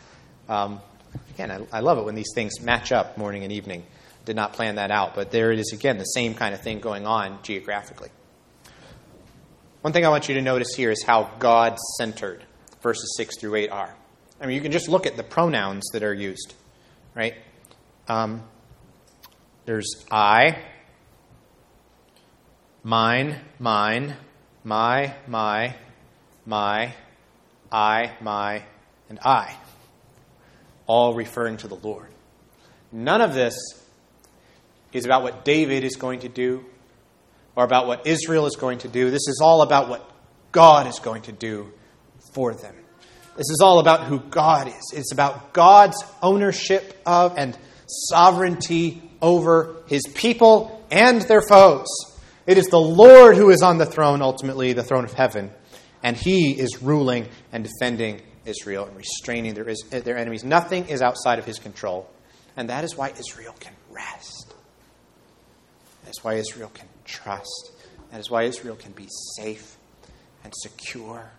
Um, 0.49 0.81
again, 1.33 1.49
I, 1.49 1.77
I 1.77 1.79
love 1.79 1.97
it 1.97 2.03
when 2.03 2.15
these 2.15 2.31
things 2.35 2.59
match 2.59 2.91
up 2.91 3.17
morning 3.17 3.43
and 3.43 3.53
evening. 3.53 3.85
Did 4.27 4.35
not 4.35 4.51
plan 4.51 4.75
that 4.75 4.91
out, 4.91 5.15
but 5.15 5.31
there 5.31 5.53
it 5.53 5.59
is 5.59 5.71
again, 5.71 5.99
the 5.99 6.03
same 6.03 6.33
kind 6.33 6.53
of 6.53 6.59
thing 6.59 6.81
going 6.81 7.07
on 7.07 7.39
geographically. 7.43 8.09
One 9.79 9.93
thing 9.93 10.05
I 10.05 10.09
want 10.09 10.27
you 10.27 10.35
to 10.35 10.41
notice 10.41 10.75
here 10.75 10.91
is 10.91 11.01
how 11.01 11.31
God 11.39 11.77
centered 11.97 12.43
verses 12.81 13.13
6 13.15 13.39
through 13.39 13.55
8 13.55 13.69
are. 13.69 13.95
I 14.41 14.45
mean, 14.45 14.55
you 14.55 14.61
can 14.61 14.73
just 14.73 14.89
look 14.89 15.05
at 15.05 15.15
the 15.15 15.23
pronouns 15.23 15.85
that 15.93 16.03
are 16.03 16.13
used, 16.13 16.55
right? 17.15 17.35
Um, 18.09 18.43
there's 19.63 20.05
I, 20.11 20.57
mine, 22.83 23.39
mine, 23.59 24.17
my, 24.65 25.15
my, 25.25 25.73
my, 26.45 26.93
I, 27.71 28.11
my, 28.19 28.63
and 29.07 29.19
I. 29.19 29.55
All 30.85 31.13
referring 31.13 31.55
to 31.57 31.69
the 31.69 31.75
Lord. 31.75 32.09
None 32.91 33.21
of 33.21 33.33
this 33.33 33.55
is 34.93 35.05
about 35.05 35.23
what 35.23 35.45
David 35.45 35.83
is 35.83 35.95
going 35.95 36.21
to 36.21 36.29
do 36.29 36.65
or 37.55 37.63
about 37.63 37.87
what 37.87 38.07
Israel 38.07 38.45
is 38.45 38.55
going 38.55 38.79
to 38.79 38.87
do. 38.87 39.09
This 39.09 39.27
is 39.27 39.41
all 39.43 39.61
about 39.61 39.89
what 39.89 40.09
God 40.51 40.87
is 40.87 40.99
going 40.99 41.23
to 41.23 41.31
do 41.31 41.71
for 42.33 42.53
them. 42.53 42.75
This 43.35 43.49
is 43.49 43.59
all 43.63 43.79
about 43.79 44.05
who 44.05 44.19
God 44.19 44.67
is. 44.67 44.91
It's 44.93 45.11
about 45.11 45.53
God's 45.53 46.03
ownership 46.21 46.99
of 47.05 47.37
and 47.37 47.57
sovereignty 47.87 49.01
over 49.21 49.83
his 49.87 50.03
people 50.13 50.85
and 50.89 51.21
their 51.23 51.41
foes. 51.47 51.87
It 52.47 52.57
is 52.57 52.67
the 52.67 52.79
Lord 52.79 53.35
who 53.35 53.49
is 53.49 53.61
on 53.61 53.77
the 53.77 53.85
throne, 53.85 54.21
ultimately, 54.21 54.73
the 54.73 54.83
throne 54.83 55.03
of 55.03 55.13
heaven, 55.13 55.51
and 56.01 56.15
he 56.15 56.51
is 56.51 56.81
ruling 56.81 57.27
and 57.51 57.63
defending 57.63 58.21
Israel 58.45 58.85
and 58.85 58.95
restraining 58.95 59.53
their, 59.53 59.73
their 59.89 60.17
enemies. 60.17 60.43
Nothing 60.43 60.87
is 60.87 61.01
outside 61.01 61.39
of 61.39 61.45
his 61.45 61.59
control. 61.59 62.09
And 62.55 62.69
that 62.69 62.83
is 62.83 62.95
why 62.95 63.09
Israel 63.11 63.53
can 63.59 63.73
rest. 63.91 64.46
That 66.07 66.11
is 66.11 66.23
why 66.23 66.35
Israel 66.35 66.71
can 66.73 66.87
trust. 67.03 67.71
That 68.11 68.21
is 68.21 68.31
why 68.31 68.43
Israel 68.43 68.77
can 68.77 68.93
be 68.93 69.09
safe 69.35 69.75
and 70.41 70.53
secure 70.55 71.31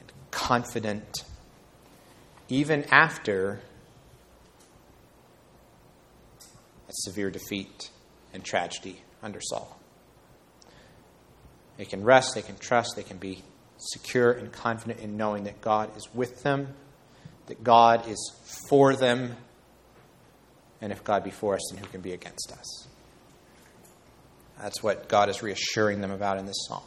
and 0.00 0.12
confident, 0.32 1.22
even 2.48 2.82
after 2.90 3.60
a 6.88 6.92
severe 6.92 7.30
defeat 7.30 7.90
and 8.34 8.44
tragedy 8.44 9.02
under 9.22 9.40
Saul. 9.40 9.78
They 11.76 11.84
can 11.84 12.02
rest, 12.02 12.34
they 12.34 12.42
can 12.42 12.56
trust, 12.56 12.96
they 12.96 13.04
can 13.04 13.18
be 13.18 13.44
secure 13.78 14.32
and 14.32 14.50
confident 14.50 14.98
in 14.98 15.16
knowing 15.16 15.44
that 15.44 15.60
God 15.60 15.96
is 15.96 16.12
with 16.12 16.42
them, 16.42 16.74
that 17.46 17.62
God 17.62 18.08
is 18.08 18.34
for 18.68 18.96
them, 18.96 19.36
and 20.80 20.90
if 20.90 21.04
God 21.04 21.22
be 21.22 21.30
for 21.30 21.54
us, 21.54 21.70
then 21.70 21.80
who 21.80 21.88
can 21.88 22.00
be 22.00 22.14
against 22.14 22.50
us? 22.50 22.88
That's 24.62 24.80
what 24.80 25.08
God 25.08 25.28
is 25.28 25.42
reassuring 25.42 26.00
them 26.00 26.12
about 26.12 26.38
in 26.38 26.46
this 26.46 26.66
psalm. 26.68 26.84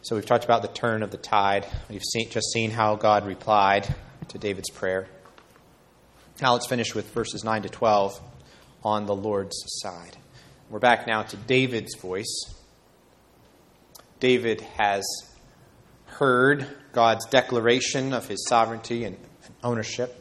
So 0.00 0.16
we've 0.16 0.24
talked 0.24 0.46
about 0.46 0.62
the 0.62 0.68
turn 0.68 1.02
of 1.02 1.10
the 1.10 1.18
tide. 1.18 1.66
We've 1.90 2.02
seen, 2.02 2.30
just 2.30 2.52
seen 2.52 2.70
how 2.70 2.96
God 2.96 3.26
replied 3.26 3.94
to 4.28 4.38
David's 4.38 4.70
prayer. 4.70 5.08
Now 6.40 6.54
let's 6.54 6.68
finish 6.68 6.94
with 6.94 7.10
verses 7.10 7.44
9 7.44 7.62
to 7.62 7.68
12 7.68 8.18
on 8.82 9.04
the 9.04 9.14
Lord's 9.14 9.62
side. 9.66 10.16
We're 10.70 10.78
back 10.78 11.06
now 11.06 11.22
to 11.22 11.36
David's 11.36 11.94
voice. 11.96 12.44
David 14.18 14.62
has 14.78 15.04
heard 16.06 16.66
God's 16.92 17.26
declaration 17.26 18.14
of 18.14 18.26
his 18.26 18.46
sovereignty 18.48 19.04
and 19.04 19.18
ownership. 19.62 20.18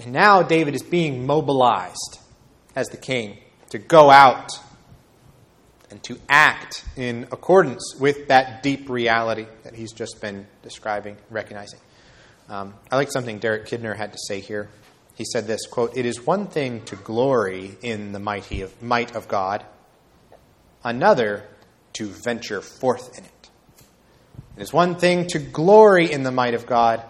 And 0.00 0.12
now 0.12 0.44
David 0.44 0.76
is 0.76 0.82
being 0.82 1.26
mobilized 1.26 2.20
as 2.76 2.86
the 2.90 2.96
king 2.98 3.38
to 3.74 3.78
go 3.80 4.08
out 4.08 4.52
and 5.90 6.00
to 6.04 6.16
act 6.28 6.84
in 6.96 7.24
accordance 7.32 7.96
with 7.98 8.28
that 8.28 8.62
deep 8.62 8.88
reality 8.88 9.46
that 9.64 9.74
he's 9.74 9.92
just 9.92 10.20
been 10.20 10.46
describing, 10.62 11.16
recognizing. 11.28 11.80
Um, 12.48 12.74
I 12.92 12.94
like 12.94 13.10
something 13.10 13.40
Derek 13.40 13.66
Kidner 13.66 13.96
had 13.96 14.12
to 14.12 14.18
say 14.28 14.38
here 14.38 14.68
he 15.16 15.24
said 15.24 15.48
this 15.48 15.66
quote, 15.66 15.96
It 15.96 16.06
is 16.06 16.24
one 16.24 16.46
thing 16.46 16.82
to 16.84 16.94
glory 16.94 17.76
in 17.82 18.12
the 18.12 18.20
mighty 18.20 18.62
of, 18.62 18.80
might 18.80 19.16
of 19.16 19.26
God, 19.26 19.64
another 20.84 21.44
to 21.94 22.06
venture 22.06 22.60
forth 22.60 23.18
in 23.18 23.24
it. 23.24 23.50
It 24.56 24.62
is 24.62 24.72
one 24.72 24.94
thing 24.94 25.26
to 25.28 25.40
glory 25.40 26.12
in 26.12 26.22
the 26.22 26.30
might 26.30 26.54
of 26.54 26.64
God, 26.64 27.02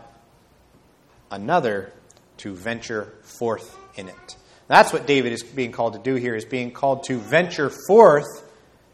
another 1.31 1.93
to 2.39 2.55
venture 2.55 3.13
forth 3.23 3.77
in 3.97 4.09
it. 4.09 4.37
That's 4.67 4.93
what 4.93 5.07
David 5.07 5.33
is 5.33 5.43
being 5.43 5.73
called 5.73 5.93
to 5.95 5.99
do 5.99 6.15
here, 6.15 6.35
is 6.35 6.45
being 6.45 6.71
called 6.71 7.05
to 7.05 7.19
venture 7.19 7.71
forth 7.87 8.43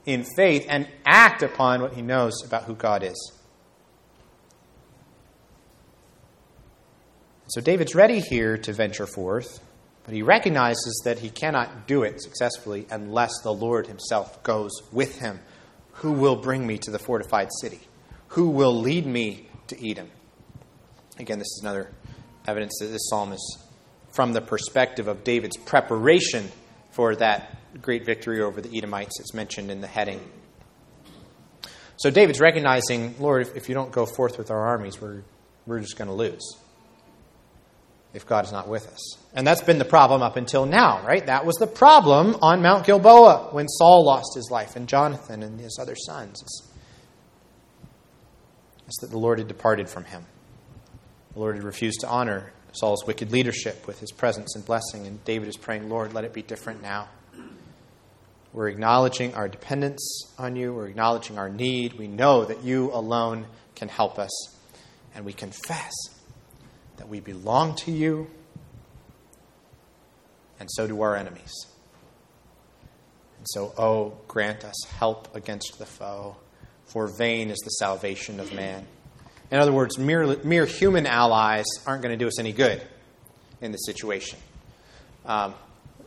in 0.05 0.25
faith 0.25 0.67
and 0.69 0.89
act 1.07 1.43
upon 1.43 1.83
what 1.83 1.95
he 1.95 2.03
knows 2.03 2.43
about 2.45 2.65
who 2.65 2.75
God 2.75 3.03
is. 3.03 3.33
So 7.49 7.61
David's 7.61 7.95
ready 7.95 8.21
here 8.21 8.57
to 8.59 8.73
venture 8.73 9.07
forth, 9.07 9.61
but 10.05 10.15
he 10.15 10.23
recognizes 10.23 11.03
that 11.05 11.19
he 11.19 11.31
cannot 11.31 11.87
do 11.87 12.05
it 12.05 12.23
successfully 12.23 12.87
unless 12.91 13.41
the 13.43 13.53
Lord 13.53 13.87
himself 13.87 14.43
goes 14.43 14.71
with 14.93 15.19
him. 15.19 15.41
Who 15.95 16.13
will 16.13 16.37
bring 16.37 16.67
me 16.67 16.79
to 16.79 16.91
the 16.91 16.99
fortified 16.99 17.49
city? 17.61 17.81
Who 18.29 18.51
will 18.51 18.75
lead 18.75 19.05
me 19.05 19.49
to 19.67 19.91
Edom? 19.91 20.11
Again, 21.19 21.39
this 21.39 21.49
is 21.49 21.61
another 21.63 21.91
evidence 22.47 22.79
that 22.81 22.87
this 22.87 23.09
psalm 23.09 23.33
is 23.33 23.59
from 24.13 24.33
the 24.33 24.41
perspective 24.41 25.09
of 25.09 25.25
David's 25.25 25.57
preparation 25.57 26.51
for 26.91 27.15
that 27.17 27.57
great 27.81 28.05
victory 28.05 28.43
over 28.43 28.61
the 28.61 28.77
Edomites 28.77 29.19
that's 29.19 29.35
mentioned 29.35 29.71
in 29.71 29.81
the 29.81 29.87
heading. 29.87 30.21
So 31.97 32.11
David's 32.11 32.41
recognizing, 32.41 33.15
Lord, 33.19 33.49
if, 33.55 33.69
you 33.69 33.75
don't 33.75 33.93
go 33.93 34.07
forth 34.07 34.39
with 34.39 34.51
our 34.51 34.67
armies, 34.69 35.01
we're, 35.01 35.23
we're 35.67 35.81
just 35.81 35.99
going 35.99 36.09
to 36.09 36.15
lose 36.15 36.57
if 38.13 38.27
God 38.27 38.45
is 38.45 38.53
not 38.53 38.69
with 38.69 38.89
us. 38.89 39.19
And 39.35 39.47
that's 39.47 39.63
been 39.63 39.79
the 39.79 39.85
problem 39.85 40.23
up 40.23 40.37
until 40.37 40.67
now, 40.67 41.07
right? 41.07 41.25
That 41.27 41.45
was 41.45 41.57
the 41.57 41.67
problem 41.67 42.37
on 42.43 42.63
Mount 42.63 42.87
Gilboa 42.87 43.51
when 43.53 43.69
Saul 43.69 44.05
lost 44.05 44.35
his 44.35 44.51
life 44.51 44.77
and 44.77 44.89
Jonathan 44.89 45.43
and 45.43 45.61
his 45.61 45.79
other 45.81 45.95
sons. 45.95 46.43
It's 48.87 49.01
that 49.03 49.11
the 49.11 49.19
Lord 49.19 49.39
had 49.39 49.47
departed 49.47 49.89
from 49.89 50.05
him. 50.05 50.25
The 51.35 51.39
Lord 51.39 51.55
had 51.55 51.65
refused 51.65 52.01
to 52.01 52.09
honor 52.09 52.53
Saul's 52.73 53.05
wicked 53.07 53.33
leadership 53.33 53.87
with 53.87 53.99
his 54.01 54.13
presence 54.13 54.55
and 54.55 54.65
blessing, 54.65 55.07
and 55.07 55.23
David 55.25 55.49
is 55.49 55.57
praying, 55.57 55.89
Lord, 55.89 56.13
let 56.13 56.25
it 56.25 56.33
be 56.33 56.43
different 56.43 56.83
now. 56.83 57.09
We're 58.53 58.69
acknowledging 58.69 59.35
our 59.35 59.49
dependence 59.49 60.33
on 60.39 60.57
you. 60.57 60.75
We're 60.75 60.89
acknowledging 60.89 61.39
our 61.39 61.49
need. 61.49 61.95
We 61.95 62.09
know 62.09 62.45
that 62.45 62.65
you 62.65 62.91
alone 62.93 63.47
can 63.77 63.89
help 63.89 64.19
us. 64.19 64.31
And 65.15 65.25
we 65.25 65.33
confess 65.33 65.93
that 66.97 67.09
we 67.09 67.21
belong 67.21 67.75
to 67.77 67.91
you, 67.91 68.29
and 70.59 70.69
so 70.71 70.87
do 70.87 71.01
our 71.01 71.17
enemies. 71.17 71.53
And 73.39 73.47
so, 73.49 73.73
oh, 73.79 74.19
grant 74.29 74.65
us 74.65 74.77
help 74.99 75.35
against 75.35 75.79
the 75.79 75.87
foe, 75.87 76.37
for 76.85 77.07
vain 77.07 77.51
is 77.51 77.59
the 77.59 77.71
salvation 77.71 78.39
of 78.39 78.53
man. 78.53 78.87
In 79.51 79.59
other 79.59 79.73
words, 79.73 79.99
mere, 79.99 80.37
mere 80.45 80.65
human 80.65 81.07
allies 81.07 81.67
aren't 81.87 82.03
going 82.03 82.17
to 82.17 82.23
do 82.23 82.29
us 82.29 82.39
any 82.39 82.53
good 82.53 82.81
in 83.61 83.73
this 83.73 83.85
situation. 83.85 84.39
Um, 85.27 85.55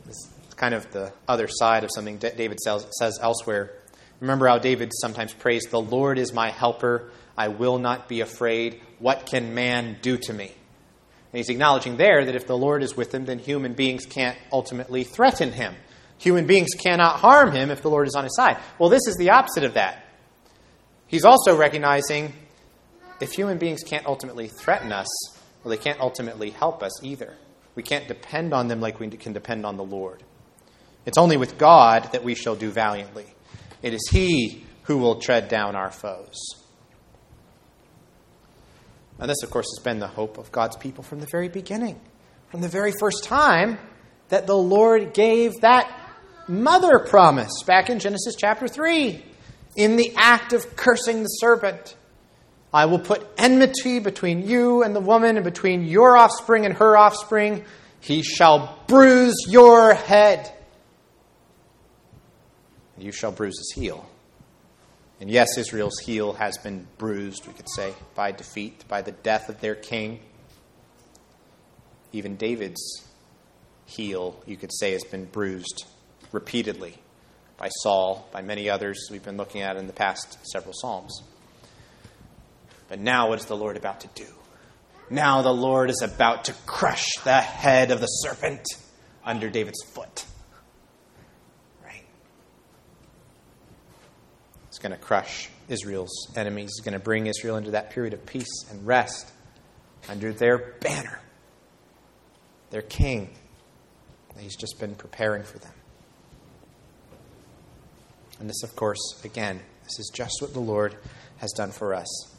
it's 0.08 0.30
kind 0.56 0.74
of 0.74 0.90
the 0.92 1.12
other 1.28 1.48
side 1.48 1.84
of 1.84 1.90
something 1.94 2.18
David 2.18 2.58
says, 2.60 2.86
says 2.98 3.18
elsewhere. 3.20 3.72
Remember 4.20 4.48
how 4.48 4.58
David 4.58 4.92
sometimes 4.94 5.32
prays, 5.34 5.64
The 5.64 5.80
Lord 5.80 6.18
is 6.18 6.32
my 6.32 6.50
helper. 6.50 7.10
I 7.36 7.48
will 7.48 7.78
not 7.78 8.08
be 8.08 8.20
afraid. 8.20 8.80
What 8.98 9.26
can 9.26 9.54
man 9.54 9.98
do 10.00 10.16
to 10.16 10.32
me? 10.32 10.46
And 10.46 11.38
he's 11.38 11.48
acknowledging 11.48 11.96
there 11.96 12.24
that 12.24 12.36
if 12.36 12.46
the 12.46 12.56
Lord 12.56 12.82
is 12.82 12.96
with 12.96 13.12
him, 13.12 13.24
then 13.24 13.40
human 13.40 13.74
beings 13.74 14.06
can't 14.06 14.38
ultimately 14.52 15.02
threaten 15.02 15.50
him. 15.50 15.74
Human 16.18 16.46
beings 16.46 16.70
cannot 16.78 17.16
harm 17.16 17.52
him 17.52 17.70
if 17.70 17.82
the 17.82 17.90
Lord 17.90 18.06
is 18.06 18.14
on 18.14 18.22
his 18.22 18.36
side. 18.36 18.56
Well, 18.78 18.88
this 18.88 19.06
is 19.08 19.16
the 19.16 19.30
opposite 19.30 19.64
of 19.64 19.74
that. 19.74 20.06
He's 21.08 21.24
also 21.24 21.56
recognizing 21.56 22.32
if 23.24 23.32
human 23.32 23.56
beings 23.58 23.82
can't 23.82 24.04
ultimately 24.06 24.48
threaten 24.48 24.92
us, 24.92 25.08
well, 25.62 25.70
they 25.70 25.82
can't 25.82 25.98
ultimately 25.98 26.50
help 26.50 26.82
us 26.82 27.02
either. 27.02 27.34
We 27.74 27.82
can't 27.82 28.06
depend 28.06 28.52
on 28.52 28.68
them 28.68 28.80
like 28.80 29.00
we 29.00 29.08
can 29.08 29.32
depend 29.32 29.64
on 29.64 29.78
the 29.78 29.82
Lord. 29.82 30.22
It's 31.06 31.16
only 31.16 31.38
with 31.38 31.56
God 31.56 32.10
that 32.12 32.22
we 32.22 32.34
shall 32.34 32.54
do 32.54 32.70
valiantly. 32.70 33.26
It 33.82 33.94
is 33.94 34.08
He 34.10 34.64
who 34.82 34.98
will 34.98 35.16
tread 35.20 35.48
down 35.48 35.74
our 35.74 35.90
foes. 35.90 36.36
And 39.18 39.30
this, 39.30 39.42
of 39.42 39.50
course, 39.50 39.66
has 39.76 39.82
been 39.82 40.00
the 40.00 40.06
hope 40.06 40.36
of 40.36 40.52
God's 40.52 40.76
people 40.76 41.02
from 41.02 41.20
the 41.20 41.28
very 41.30 41.48
beginning, 41.48 41.98
from 42.50 42.60
the 42.60 42.68
very 42.68 42.92
first 43.00 43.24
time 43.24 43.78
that 44.28 44.46
the 44.46 44.56
Lord 44.56 45.14
gave 45.14 45.52
that 45.62 45.90
mother 46.46 46.98
promise 46.98 47.62
back 47.66 47.88
in 47.88 48.00
Genesis 48.00 48.34
chapter 48.36 48.68
3 48.68 49.24
in 49.76 49.96
the 49.96 50.12
act 50.16 50.52
of 50.52 50.76
cursing 50.76 51.22
the 51.22 51.28
serpent. 51.28 51.96
I 52.74 52.86
will 52.86 52.98
put 52.98 53.24
enmity 53.38 54.00
between 54.00 54.48
you 54.48 54.82
and 54.82 54.96
the 54.96 55.00
woman, 55.00 55.36
and 55.36 55.44
between 55.44 55.84
your 55.84 56.16
offspring 56.16 56.66
and 56.66 56.74
her 56.74 56.96
offspring. 56.96 57.64
He 58.00 58.22
shall 58.22 58.82
bruise 58.88 59.46
your 59.48 59.94
head. 59.94 60.52
You 62.98 63.12
shall 63.12 63.30
bruise 63.30 63.56
his 63.56 63.72
heel. 63.76 64.04
And 65.20 65.30
yes, 65.30 65.56
Israel's 65.56 66.00
heel 66.00 66.32
has 66.32 66.58
been 66.58 66.88
bruised, 66.98 67.46
we 67.46 67.52
could 67.52 67.68
say, 67.70 67.94
by 68.16 68.32
defeat, 68.32 68.84
by 68.88 69.02
the 69.02 69.12
death 69.12 69.48
of 69.48 69.60
their 69.60 69.76
king. 69.76 70.18
Even 72.12 72.34
David's 72.34 73.06
heel, 73.86 74.42
you 74.46 74.56
could 74.56 74.72
say, 74.72 74.92
has 74.92 75.04
been 75.04 75.26
bruised 75.26 75.84
repeatedly 76.32 76.96
by 77.56 77.68
Saul, 77.82 78.28
by 78.32 78.42
many 78.42 78.68
others 78.68 79.08
we've 79.12 79.24
been 79.24 79.36
looking 79.36 79.62
at 79.62 79.76
in 79.76 79.86
the 79.86 79.92
past 79.92 80.38
several 80.52 80.74
Psalms. 80.74 81.22
But 82.88 83.00
now, 83.00 83.28
what 83.28 83.38
is 83.38 83.46
the 83.46 83.56
Lord 83.56 83.76
about 83.76 84.00
to 84.00 84.08
do? 84.14 84.26
Now, 85.10 85.42
the 85.42 85.52
Lord 85.52 85.90
is 85.90 86.02
about 86.02 86.44
to 86.44 86.54
crush 86.66 87.04
the 87.24 87.40
head 87.40 87.90
of 87.90 88.00
the 88.00 88.06
serpent 88.06 88.66
under 89.24 89.50
David's 89.50 89.82
foot. 89.82 90.24
Right? 91.82 92.04
It's 94.68 94.78
going 94.78 94.92
to 94.92 94.98
crush 94.98 95.48
Israel's 95.68 96.32
enemies. 96.36 96.72
He's 96.76 96.84
going 96.84 96.98
to 96.98 97.04
bring 97.04 97.26
Israel 97.26 97.56
into 97.56 97.72
that 97.72 97.90
period 97.90 98.12
of 98.12 98.24
peace 98.26 98.64
and 98.70 98.86
rest 98.86 99.30
under 100.08 100.32
their 100.32 100.58
banner, 100.80 101.20
their 102.70 102.82
king. 102.82 103.30
He's 104.38 104.56
just 104.56 104.80
been 104.80 104.94
preparing 104.94 105.44
for 105.44 105.58
them. 105.58 105.72
And 108.40 108.50
this, 108.50 108.62
of 108.64 108.74
course, 108.74 108.98
again, 109.24 109.60
this 109.84 109.98
is 110.00 110.10
just 110.12 110.34
what 110.40 110.52
the 110.52 110.60
Lord 110.60 110.96
has 111.38 111.52
done 111.52 111.70
for 111.70 111.94
us 111.94 112.33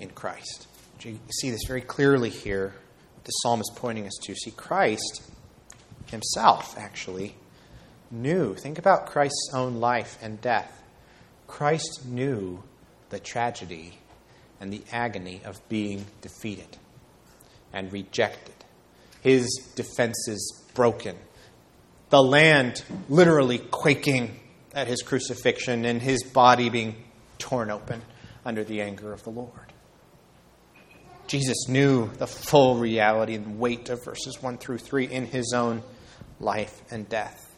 in 0.00 0.10
Christ. 0.10 0.66
You 1.00 1.18
see 1.40 1.50
this 1.50 1.64
very 1.66 1.80
clearly 1.80 2.30
here. 2.30 2.74
The 3.24 3.30
psalm 3.30 3.60
is 3.60 3.70
pointing 3.76 4.06
us 4.06 4.16
to. 4.22 4.34
See, 4.34 4.50
Christ 4.50 5.22
himself 6.06 6.76
actually 6.78 7.34
knew. 8.10 8.54
Think 8.54 8.78
about 8.78 9.06
Christ's 9.06 9.50
own 9.52 9.76
life 9.76 10.18
and 10.22 10.40
death. 10.40 10.82
Christ 11.46 12.06
knew 12.06 12.62
the 13.10 13.18
tragedy 13.18 13.98
and 14.60 14.72
the 14.72 14.82
agony 14.92 15.40
of 15.44 15.66
being 15.68 16.06
defeated 16.20 16.76
and 17.72 17.92
rejected, 17.92 18.54
his 19.22 19.46
defenses 19.74 20.64
broken, 20.74 21.16
the 22.10 22.22
land 22.22 22.82
literally 23.08 23.58
quaking 23.58 24.40
at 24.74 24.86
his 24.86 25.02
crucifixion, 25.02 25.84
and 25.84 26.00
his 26.02 26.22
body 26.22 26.68
being 26.68 26.96
torn 27.38 27.70
open 27.70 28.02
under 28.44 28.64
the 28.64 28.80
anger 28.80 29.12
of 29.12 29.22
the 29.24 29.30
Lord. 29.30 29.72
Jesus 31.28 31.68
knew 31.68 32.08
the 32.14 32.26
full 32.26 32.76
reality 32.76 33.34
and 33.34 33.58
weight 33.58 33.90
of 33.90 34.02
verses 34.02 34.42
1 34.42 34.56
through 34.56 34.78
3 34.78 35.04
in 35.04 35.26
his 35.26 35.52
own 35.54 35.82
life 36.40 36.80
and 36.90 37.06
death. 37.06 37.54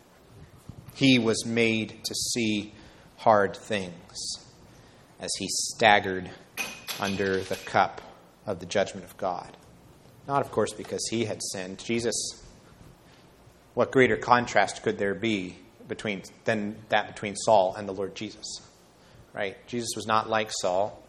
He 0.94 1.20
was 1.20 1.46
made 1.46 2.00
to 2.04 2.14
see 2.14 2.74
hard 3.16 3.56
things 3.56 4.18
as 5.20 5.30
he 5.38 5.46
staggered 5.48 6.28
under 6.98 7.40
the 7.40 7.54
cup 7.54 8.00
of 8.44 8.58
the 8.58 8.66
judgment 8.66 9.06
of 9.06 9.16
God. 9.16 9.56
Not, 10.26 10.42
of 10.42 10.50
course, 10.50 10.72
because 10.72 11.06
he 11.08 11.24
had 11.24 11.40
sinned. 11.40 11.78
Jesus, 11.78 12.42
what 13.74 13.92
greater 13.92 14.16
contrast 14.16 14.82
could 14.82 14.98
there 14.98 15.14
be 15.14 15.56
between 15.86 16.22
than 16.44 16.76
that 16.88 17.06
between 17.06 17.36
Saul 17.36 17.76
and 17.76 17.88
the 17.88 17.92
Lord 17.92 18.16
Jesus? 18.16 18.46
Right? 19.32 19.56
Jesus 19.68 19.90
was 19.94 20.08
not 20.08 20.28
like 20.28 20.50
Saul. 20.60 21.00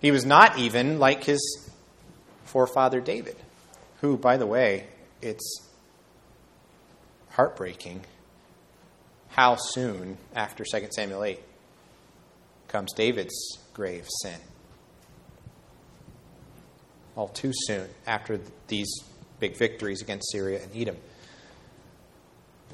He 0.00 0.10
was 0.10 0.24
not 0.24 0.58
even 0.58 0.98
like 0.98 1.24
his 1.24 1.65
forefather 2.46 3.00
David, 3.00 3.36
who, 4.00 4.16
by 4.16 4.36
the 4.36 4.46
way, 4.46 4.86
it's 5.22 5.68
heartbreaking 7.30 8.04
how 9.28 9.56
soon 9.56 10.16
after 10.34 10.64
2 10.64 10.88
Samuel 10.90 11.24
8 11.24 11.40
comes 12.68 12.92
David's 12.94 13.58
grave 13.74 14.06
sin. 14.22 14.38
All 17.14 17.28
too 17.28 17.52
soon 17.52 17.88
after 18.06 18.40
these 18.68 18.90
big 19.40 19.56
victories 19.56 20.02
against 20.02 20.30
Syria 20.32 20.62
and 20.62 20.74
Edom. 20.74 20.96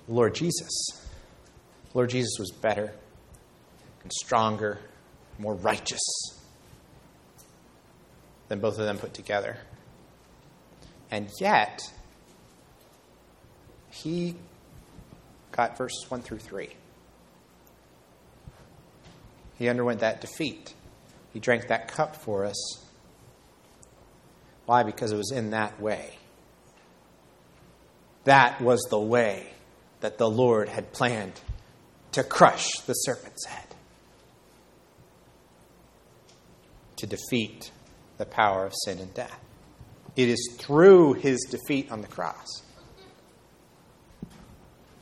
Lord 0.09 0.35
Jesus. 0.35 0.71
Lord 1.95 2.11
Jesus 2.11 2.37
was 2.39 2.51
better 2.51 2.93
and 4.03 4.13
stronger, 4.13 4.79
more 5.39 5.55
righteous 5.55 6.01
than 8.53 8.61
both 8.61 8.79
of 8.79 8.85
them 8.85 8.99
put 8.99 9.15
together. 9.15 9.57
And 11.11 11.31
yet, 11.41 11.81
he 13.91 14.37
got 15.53 15.79
verses 15.79 16.05
1 16.11 16.21
through 16.21 16.41
3. 16.41 16.69
He 19.59 19.71
underwent 19.71 20.01
that 20.01 20.21
defeat. 20.21 20.75
He 21.33 21.41
drank 21.41 21.69
that 21.69 21.89
cup 21.89 22.15
for 22.15 22.45
us. 22.45 22.85
Why? 24.67 24.83
Because 24.83 25.13
it 25.13 25.17
was 25.17 25.33
in 25.33 25.53
that 25.53 25.81
way. 25.81 26.19
That 28.25 28.61
was 28.61 28.87
the 28.91 29.01
way 29.01 29.47
that 30.01 30.19
the 30.19 30.29
Lord 30.29 30.69
had 30.69 30.93
planned 30.93 31.41
to 32.13 32.23
crush 32.23 32.69
the 32.85 32.93
serpent's 32.93 33.47
head, 33.47 33.69
to 36.97 37.07
defeat 37.07 37.71
the 38.23 38.27
power 38.27 38.65
of 38.65 38.73
sin 38.85 39.01
and 39.01 39.13
death. 39.15 39.41
It 40.15 40.29
is 40.29 40.55
through 40.57 41.15
his 41.15 41.41
defeat 41.51 41.91
on 41.91 42.03
the 42.03 42.07
cross 42.07 42.63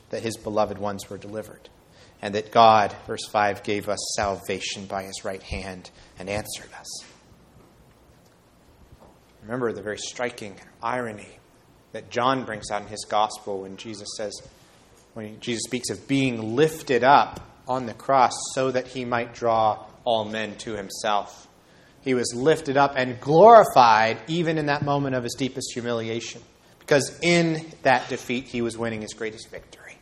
that 0.09 0.23
his 0.23 0.37
beloved 0.37 0.79
ones 0.79 1.07
were 1.07 1.19
delivered, 1.19 1.69
and 2.19 2.33
that 2.33 2.51
God, 2.51 2.95
verse 3.05 3.27
5, 3.31 3.61
gave 3.61 3.89
us 3.89 3.99
salvation 4.15 4.87
by 4.87 5.03
his 5.03 5.23
right 5.23 5.43
hand 5.43 5.91
and 6.17 6.29
answered 6.29 6.73
us. 6.79 7.05
Remember 9.43 9.71
the 9.71 9.83
very 9.83 9.99
striking 9.99 10.55
irony 10.81 11.37
that 11.91 12.09
John 12.09 12.43
brings 12.43 12.71
out 12.71 12.81
in 12.81 12.87
his 12.87 13.05
gospel 13.07 13.61
when 13.61 13.77
Jesus 13.77 14.07
says, 14.17 14.33
when 15.13 15.39
Jesus 15.41 15.63
speaks 15.65 15.91
of 15.91 16.07
being 16.07 16.55
lifted 16.55 17.03
up 17.03 17.39
on 17.67 17.85
the 17.85 17.93
cross 17.93 18.33
so 18.55 18.71
that 18.71 18.87
he 18.87 19.05
might 19.05 19.35
draw 19.35 19.85
all 20.05 20.25
men 20.25 20.55
to 20.57 20.75
himself. 20.75 21.47
He 22.03 22.13
was 22.13 22.33
lifted 22.35 22.77
up 22.77 22.93
and 22.95 23.19
glorified 23.19 24.17
even 24.27 24.57
in 24.57 24.65
that 24.67 24.83
moment 24.83 25.15
of 25.15 25.23
his 25.23 25.35
deepest 25.37 25.71
humiliation, 25.73 26.41
because 26.79 27.19
in 27.21 27.65
that 27.83 28.09
defeat 28.09 28.45
he 28.45 28.61
was 28.61 28.77
winning 28.77 29.01
his 29.01 29.13
greatest 29.13 29.49
victory. 29.49 29.97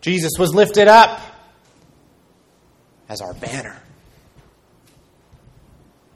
Jesus 0.00 0.32
was 0.38 0.54
lifted 0.54 0.88
up 0.88 1.20
as 3.08 3.20
our 3.20 3.34
banner 3.34 3.76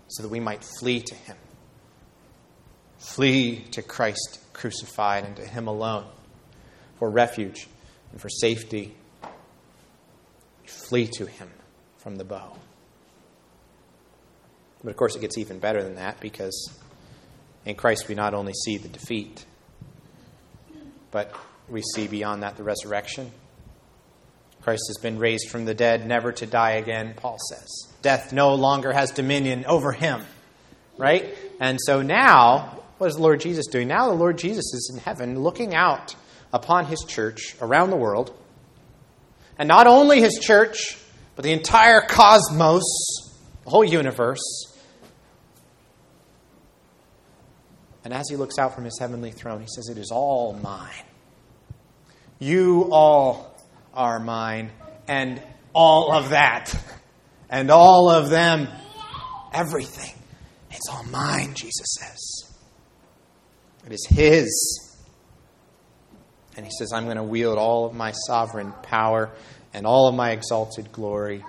so 0.09 0.23
that 0.23 0.29
we 0.29 0.41
might 0.41 0.63
flee 0.63 1.01
to 1.01 1.15
him. 1.15 1.37
Flee 2.99 3.65
to 3.73 3.83
Christ 3.83 4.39
crucified 4.53 5.25
and 5.25 5.37
to 5.37 5.45
him 5.45 5.67
alone 5.67 6.07
for 6.99 7.11
refuge 7.11 7.67
and 8.13 8.21
for 8.21 8.29
safety. 8.29 8.95
Flee 10.67 11.09
to 11.15 11.27
him 11.27 11.51
from 11.99 12.17
the 12.17 12.25
bow. 12.25 12.57
But 14.83 14.91
of 14.91 14.97
course, 14.97 15.15
it 15.15 15.21
gets 15.21 15.39
even 15.39 15.59
better 15.59 15.83
than 15.83 15.97
that 15.97 16.21
because 16.21 16.73
in 17.65 17.75
Christ 17.77 18.09
we 18.09 18.15
not 18.15 18.35
only 18.35 18.53
see 18.65 18.79
the 18.79 18.89
defeat, 18.89 19.45
but 21.11 21.35
we 21.69 21.83
see 21.83 22.09
beyond 22.09 22.43
that 22.43 22.57
the 22.57 22.65
resurrection. 22.65 23.31
Christ 24.63 24.85
has 24.89 24.99
been 24.99 25.19
raised 25.19 25.51
from 25.51 25.65
the 25.65 25.75
dead, 25.75 26.07
never 26.07 26.33
to 26.33 26.47
die 26.47 26.73
again, 26.73 27.15
Paul 27.17 27.39
says. 27.51 27.69
Death 28.01 28.33
no 28.33 28.55
longer 28.55 28.93
has 28.93 29.11
dominion 29.11 29.65
over 29.67 29.93
him. 29.93 30.23
Right? 30.97 31.35
And 31.59 31.79
so 31.81 32.03
now, 32.03 32.83
what 32.99 33.09
is 33.09 33.17
the 33.17 33.23
Lord 33.23 33.41
Jesus 33.41 33.67
doing? 33.67 33.89
Now 33.89 34.09
the 34.09 34.15
Lord 34.15 34.39
Jesus 34.39 34.73
is 34.73 34.91
in 34.95 35.01
heaven 35.01 35.41
looking 35.41 35.75
out 35.75 36.15
upon 36.53 36.87
his 36.87 37.05
church 37.07 37.57
around 37.61 37.91
the 37.91 37.97
world. 37.97 38.33
And 39.59 39.69
not 39.69 39.87
only 39.87 40.21
his 40.21 40.39
church, 40.39 40.99
but 41.35 41.45
the 41.45 41.53
entire 41.53 42.01
cosmos, 42.03 42.83
the 43.65 43.71
whole 43.71 43.85
universe. 43.85 44.72
And 48.05 48.13
as 48.13 48.29
he 48.29 48.37
looks 48.37 48.59
out 48.59 48.75
from 48.75 48.85
his 48.85 48.99
heavenly 48.99 49.31
throne, 49.31 49.61
he 49.61 49.69
says, 49.69 49.89
It 49.89 49.99
is 49.99 50.11
all 50.11 50.55
mine. 50.55 51.05
You 52.39 52.89
all 52.91 53.57
are 53.95 54.19
mine. 54.19 54.71
And 55.07 55.41
all 55.73 56.13
of 56.13 56.31
that. 56.31 56.75
And 57.49 57.71
all 57.71 58.11
of 58.11 58.31
them. 58.31 58.69
Everything. 59.53 60.15
It's 60.71 60.89
all 60.91 61.05
mine, 61.05 61.55
Jesus 61.55 61.97
says. 62.01 62.57
It 63.87 63.93
is 63.93 64.07
his. 64.09 64.97
And 66.57 66.67
he 66.67 66.73
says, 66.79 66.93
I'm 66.93 67.05
going 67.05 67.17
to 67.17 67.23
wield 67.23 67.59
all 67.59 67.87
of 67.87 67.95
my 67.95 68.13
sovereign 68.27 68.73
power 68.83 69.31
and 69.73 69.87
all 69.87 70.09
of 70.09 70.15
my 70.15 70.31
exalted 70.33 70.93
glory 70.93 71.45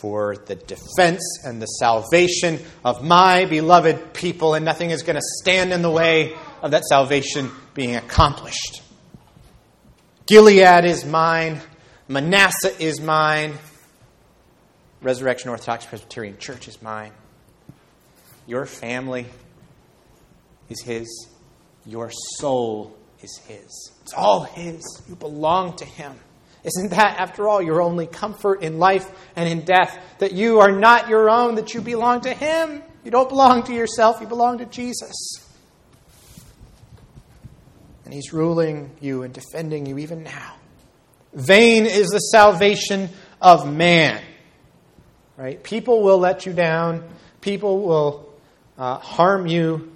for 0.00 0.36
the 0.36 0.54
defense 0.54 1.22
and 1.44 1.60
the 1.60 1.66
salvation 1.66 2.60
of 2.84 3.02
my 3.04 3.44
beloved 3.44 4.14
people, 4.14 4.54
and 4.54 4.64
nothing 4.64 4.90
is 4.90 5.02
going 5.02 5.16
to 5.16 5.22
stand 5.42 5.72
in 5.72 5.82
the 5.82 5.90
way 5.90 6.34
of 6.62 6.70
that 6.70 6.84
salvation 6.84 7.50
being 7.74 7.96
accomplished. 7.96 8.82
Gilead 10.26 10.84
is 10.84 11.04
mine, 11.04 11.60
Manasseh 12.08 12.80
is 12.80 13.00
mine, 13.00 13.54
Resurrection 15.02 15.50
Orthodox 15.50 15.84
Presbyterian 15.84 16.38
Church 16.38 16.66
is 16.66 16.80
mine. 16.80 17.12
Your 18.46 18.64
family 18.64 19.26
is 20.70 20.82
His, 20.82 21.28
your 21.84 22.10
soul 22.38 22.96
is 23.22 23.38
His. 23.46 23.92
It's 24.02 24.14
all 24.14 24.44
His. 24.44 24.82
You 25.08 25.16
belong 25.16 25.76
to 25.76 25.84
Him. 25.84 26.14
Isn't 26.64 26.90
that, 26.90 27.20
after 27.20 27.46
all, 27.46 27.60
your 27.60 27.82
only 27.82 28.06
comfort 28.06 28.62
in 28.62 28.78
life 28.78 29.10
and 29.36 29.48
in 29.48 29.66
death? 29.66 29.98
That 30.18 30.32
you 30.32 30.60
are 30.60 30.72
not 30.72 31.08
your 31.10 31.28
own, 31.28 31.56
that 31.56 31.74
you 31.74 31.82
belong 31.82 32.22
to 32.22 32.32
Him. 32.32 32.82
You 33.04 33.10
don't 33.10 33.28
belong 33.28 33.64
to 33.64 33.74
yourself, 33.74 34.20
you 34.22 34.26
belong 34.26 34.58
to 34.58 34.64
Jesus. 34.64 35.12
And 38.06 38.14
He's 38.14 38.32
ruling 38.32 38.90
you 39.00 39.22
and 39.22 39.34
defending 39.34 39.84
you 39.84 39.98
even 39.98 40.22
now. 40.22 40.54
Vain 41.34 41.84
is 41.84 42.08
the 42.08 42.18
salvation 42.18 43.10
of 43.42 43.70
man. 43.70 44.22
Right? 45.36 45.62
People 45.62 46.02
will 46.02 46.18
let 46.18 46.46
you 46.46 46.54
down, 46.54 47.04
people 47.42 47.82
will 47.82 48.32
uh, 48.78 48.98
harm 48.98 49.46
you. 49.46 49.92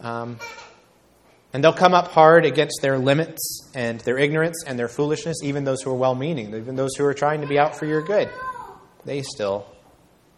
Um, 0.00 0.38
and 1.58 1.64
they'll 1.64 1.72
come 1.72 1.92
up 1.92 2.12
hard 2.12 2.44
against 2.44 2.78
their 2.82 3.00
limits 3.00 3.68
and 3.74 3.98
their 4.02 4.16
ignorance 4.16 4.62
and 4.64 4.78
their 4.78 4.86
foolishness, 4.86 5.38
even 5.42 5.64
those 5.64 5.82
who 5.82 5.90
are 5.90 5.96
well 5.96 6.14
meaning, 6.14 6.54
even 6.54 6.76
those 6.76 6.94
who 6.94 7.04
are 7.04 7.14
trying 7.14 7.40
to 7.40 7.48
be 7.48 7.58
out 7.58 7.74
for 7.74 7.84
your 7.84 8.00
good. 8.00 8.30
They 9.04 9.22
still 9.22 9.66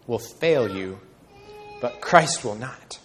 will 0.06 0.18
fail 0.18 0.74
you, 0.74 0.98
but 1.82 2.00
Christ 2.00 2.42
will 2.42 2.54
not. 2.54 2.98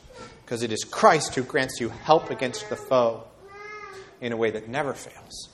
Because 0.46 0.64
it 0.64 0.72
is 0.72 0.86
Christ 0.86 1.36
who 1.36 1.44
grants 1.44 1.82
you 1.82 1.90
help 1.90 2.32
against 2.32 2.70
the 2.70 2.78
foe 2.78 3.26
in 4.22 4.32
a 4.32 4.38
way 4.38 4.50
that 4.50 4.70
never 4.70 4.94
fails. 4.94 5.50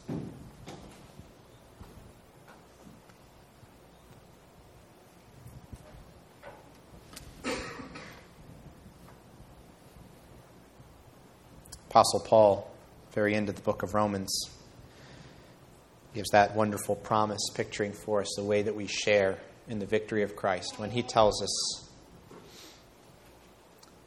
Apostle 11.91 12.21
Paul, 12.21 12.71
very 13.11 13.35
end 13.35 13.49
of 13.49 13.55
the 13.55 13.61
book 13.61 13.83
of 13.83 13.93
Romans, 13.93 14.49
gives 16.13 16.29
that 16.29 16.55
wonderful 16.55 16.95
promise, 16.95 17.41
picturing 17.53 17.91
for 17.91 18.21
us 18.21 18.33
the 18.37 18.43
way 18.45 18.61
that 18.61 18.73
we 18.73 18.87
share 18.87 19.37
in 19.67 19.79
the 19.79 19.85
victory 19.85 20.23
of 20.23 20.33
Christ 20.33 20.79
when 20.79 20.89
he 20.89 21.03
tells 21.03 21.43
us 21.43 21.89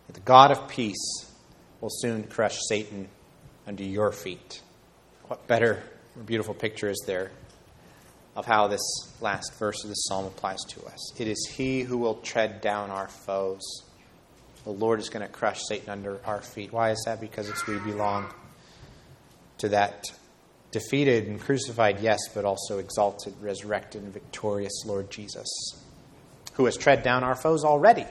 that 0.07 0.15
the 0.15 0.21
God 0.21 0.51
of 0.51 0.67
peace 0.67 1.31
will 1.83 1.91
soon 1.91 2.25
crush 2.25 2.57
Satan 2.71 3.07
under 3.67 3.85
your 3.85 4.13
feet. 4.13 4.63
What 5.29 5.47
better, 5.47 5.83
beautiful 6.25 6.55
picture 6.55 6.89
is 6.89 7.05
there 7.07 7.33
of 8.35 8.47
how 8.47 8.67
this 8.67 8.81
last 9.21 9.53
verse 9.59 9.85
of 9.85 9.91
the 9.91 9.95
psalm 9.95 10.25
applies 10.25 10.65
to 10.69 10.83
us? 10.87 11.21
It 11.21 11.29
is 11.29 11.53
he 11.55 11.83
who 11.83 11.99
will 11.99 12.15
tread 12.15 12.63
down 12.63 12.89
our 12.89 13.09
foes 13.09 13.84
the 14.65 14.71
Lord 14.71 14.99
is 14.99 15.09
going 15.09 15.25
to 15.25 15.33
crush 15.33 15.61
Satan 15.69 15.91
under 15.91 16.19
our 16.25 16.41
feet. 16.41 16.73
Why 16.73 16.91
is 16.91 17.03
that? 17.07 17.21
Because 17.21 17.49
it's 17.49 17.67
we 17.67 17.79
belong 17.79 18.33
to 19.59 19.69
that 19.69 20.07
defeated 20.73 21.29
and 21.29 21.41
crucified, 21.41 22.01
yes, 22.01 22.19
but 22.35 22.45
also 22.45 22.79
exalted, 22.79 23.35
resurrected, 23.41 24.03
and 24.03 24.13
victorious 24.13 24.85
Lord 24.85 25.11
Jesus, 25.11 25.47
who 26.55 26.65
has 26.65 26.77
tread 26.77 27.03
down 27.03 27.23
our 27.23 27.37
foes 27.37 27.65
already, 27.65 28.07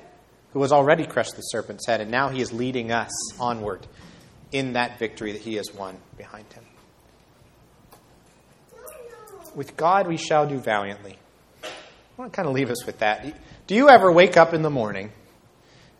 who 0.53 0.61
has 0.61 0.71
already 0.71 1.05
crushed 1.05 1.35
the 1.35 1.41
serpent's 1.41 1.85
head, 1.85 1.99
and 1.99 2.09
now 2.09 2.29
he 2.29 2.39
is 2.39 2.53
leading 2.53 2.91
us 2.91 3.11
onward 3.39 3.85
in 4.53 4.73
that 4.73 4.97
victory 4.99 5.33
that 5.33 5.41
he 5.41 5.55
has 5.55 5.73
won 5.73 5.97
behind 6.17 6.45
him. 6.53 6.63
With 9.55 9.75
God 9.75 10.07
we 10.07 10.17
shall 10.17 10.47
do 10.47 10.59
valiantly. 10.59 11.17
I 11.63 11.67
want 12.15 12.31
to 12.31 12.35
kind 12.35 12.47
of 12.47 12.53
leave 12.53 12.69
us 12.69 12.85
with 12.85 12.99
that. 12.99 13.25
Do 13.67 13.75
you 13.75 13.89
ever 13.89 14.11
wake 14.11 14.37
up 14.37 14.53
in 14.53 14.61
the 14.61 14.69
morning? 14.69 15.11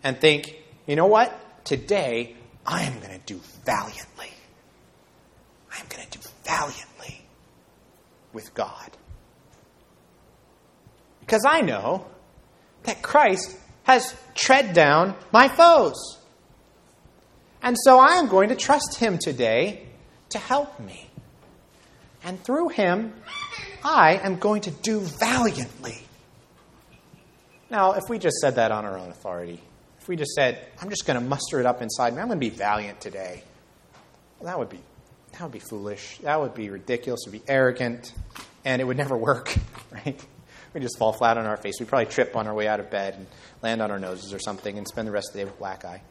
And 0.04 0.20
think, 0.20 0.56
you 0.86 0.96
know 0.96 1.08
what? 1.08 1.66
Today, 1.66 2.36
I 2.66 2.84
am 2.84 3.00
going 3.00 3.18
to 3.20 3.26
do 3.26 3.40
valiantly. 3.66 4.30
I 5.72 5.80
am 5.80 5.86
going 5.90 6.08
to 6.08 6.20
do 6.20 6.30
valiantly 6.44 7.22
with 8.34 8.54
God. 8.54 8.92
Because 11.22 11.46
I 11.48 11.62
know 11.62 12.06
that 12.84 13.02
Christ 13.02 13.58
has 13.84 14.16
tread 14.36 14.74
down 14.74 15.16
my 15.32 15.48
foes. 15.48 16.20
And 17.62 17.78
so 17.84 17.98
I 17.98 18.16
am 18.16 18.28
going 18.28 18.50
to 18.50 18.56
trust 18.56 18.98
him 18.98 19.18
today 19.18 19.88
to 20.30 20.38
help 20.38 20.80
me. 20.80 21.10
And 22.24 22.42
through 22.44 22.70
him, 22.70 23.14
I 23.84 24.20
am 24.22 24.38
going 24.38 24.62
to 24.62 24.72
do 24.72 25.00
valiantly. 25.00 26.00
Now, 27.70 27.94
if 27.94 28.04
we 28.10 28.20
just 28.20 28.38
said 28.38 28.56
that 28.56 28.72
on 28.72 28.86
our 28.86 28.98
own 28.98 29.10
authority, 29.10 29.62
if 30.04 30.10
we 30.10 30.18
just 30.18 30.34
said, 30.34 30.68
I'm 30.82 30.90
just 30.90 31.08
going 31.08 31.18
to 31.18 31.26
muster 31.26 31.62
it 31.62 31.66
up 31.66 31.82
inside 31.82 32.14
me, 32.14 32.20
I'm 32.20 32.28
going 32.28 32.38
to 32.38 32.46
be 32.46 32.50
valiant 32.50 33.00
today, 33.00 33.42
well, 34.38 34.48
that 34.48 34.60
would 34.60 34.68
be 34.70 34.82
that 35.32 35.42
would 35.42 35.52
be 35.52 35.60
foolish. 35.60 36.20
That 36.20 36.42
would 36.42 36.54
be 36.54 36.70
ridiculous. 36.70 37.22
It 37.26 37.32
would 37.32 37.44
be 37.44 37.52
arrogant, 37.52 38.14
and 38.66 38.82
it 38.82 38.86
would 38.86 38.98
never 38.98 39.18
work, 39.18 39.56
right? 39.92 40.24
We'd 40.74 40.82
just 40.82 41.00
fall 41.00 41.14
flat 41.14 41.38
on 41.38 41.46
our 41.46 41.56
face. 41.56 41.76
We'd 41.80 41.88
probably 41.88 42.08
trip 42.08 42.36
on 42.36 42.48
our 42.48 42.54
way 42.54 42.68
out 42.68 42.82
of 42.82 42.92
bed 42.92 43.16
and 43.16 43.28
land 43.62 43.82
on 43.82 43.92
our 43.92 43.98
noses 43.98 44.34
or 44.34 44.40
something 44.40 44.78
and 44.78 44.86
spend 44.86 45.08
the 45.08 45.12
rest 45.12 45.30
of 45.30 45.34
the 45.34 45.40
day 45.40 45.46
with 45.46 45.56
a 45.56 45.58
black 45.58 45.86
eye. 45.86 46.02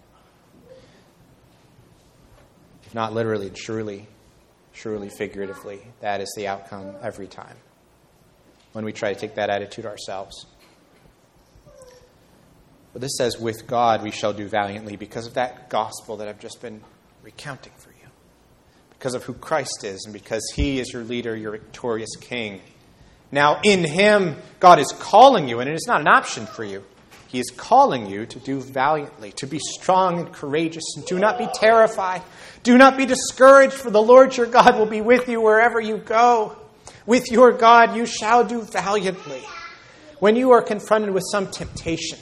If 2.84 2.94
not 2.94 3.12
literally, 3.12 3.52
surely, 3.54 4.08
surely 4.72 5.10
figuratively, 5.10 5.86
that 6.00 6.22
is 6.22 6.32
the 6.34 6.48
outcome 6.48 6.94
every 7.02 7.28
time 7.28 7.56
when 8.72 8.86
we 8.86 8.92
try 8.92 9.12
to 9.12 9.20
take 9.20 9.34
that 9.34 9.50
attitude 9.50 9.84
ourselves. 9.84 10.46
But 12.92 13.00
this 13.00 13.16
says, 13.16 13.38
with 13.38 13.66
God 13.66 14.02
we 14.02 14.10
shall 14.10 14.32
do 14.32 14.48
valiantly 14.48 14.96
because 14.96 15.26
of 15.26 15.34
that 15.34 15.70
gospel 15.70 16.18
that 16.18 16.28
I've 16.28 16.40
just 16.40 16.60
been 16.60 16.82
recounting 17.22 17.72
for 17.78 17.90
you. 17.90 18.08
Because 18.90 19.14
of 19.14 19.24
who 19.24 19.32
Christ 19.34 19.84
is 19.84 20.04
and 20.04 20.12
because 20.12 20.42
he 20.54 20.78
is 20.78 20.92
your 20.92 21.02
leader, 21.02 21.34
your 21.34 21.52
victorious 21.52 22.14
king. 22.20 22.60
Now, 23.32 23.60
in 23.64 23.84
him, 23.84 24.36
God 24.60 24.78
is 24.78 24.92
calling 24.92 25.48
you, 25.48 25.60
and 25.60 25.68
it 25.68 25.74
is 25.74 25.86
not 25.88 26.02
an 26.02 26.08
option 26.08 26.46
for 26.46 26.64
you. 26.64 26.84
He 27.28 27.40
is 27.40 27.50
calling 27.56 28.10
you 28.10 28.26
to 28.26 28.38
do 28.38 28.60
valiantly, 28.60 29.32
to 29.36 29.46
be 29.46 29.58
strong 29.58 30.18
and 30.18 30.32
courageous, 30.32 30.84
and 30.96 31.06
do 31.06 31.18
not 31.18 31.38
be 31.38 31.48
terrified. 31.54 32.20
Do 32.62 32.76
not 32.76 32.98
be 32.98 33.06
discouraged, 33.06 33.72
for 33.72 33.90
the 33.90 34.02
Lord 34.02 34.36
your 34.36 34.46
God 34.46 34.78
will 34.78 34.86
be 34.86 35.00
with 35.00 35.28
you 35.30 35.40
wherever 35.40 35.80
you 35.80 35.96
go. 35.96 36.58
With 37.06 37.30
your 37.30 37.52
God 37.52 37.96
you 37.96 38.04
shall 38.04 38.44
do 38.44 38.60
valiantly. 38.60 39.42
When 40.18 40.36
you 40.36 40.50
are 40.50 40.60
confronted 40.62 41.10
with 41.10 41.24
some 41.32 41.50
temptation, 41.50 42.18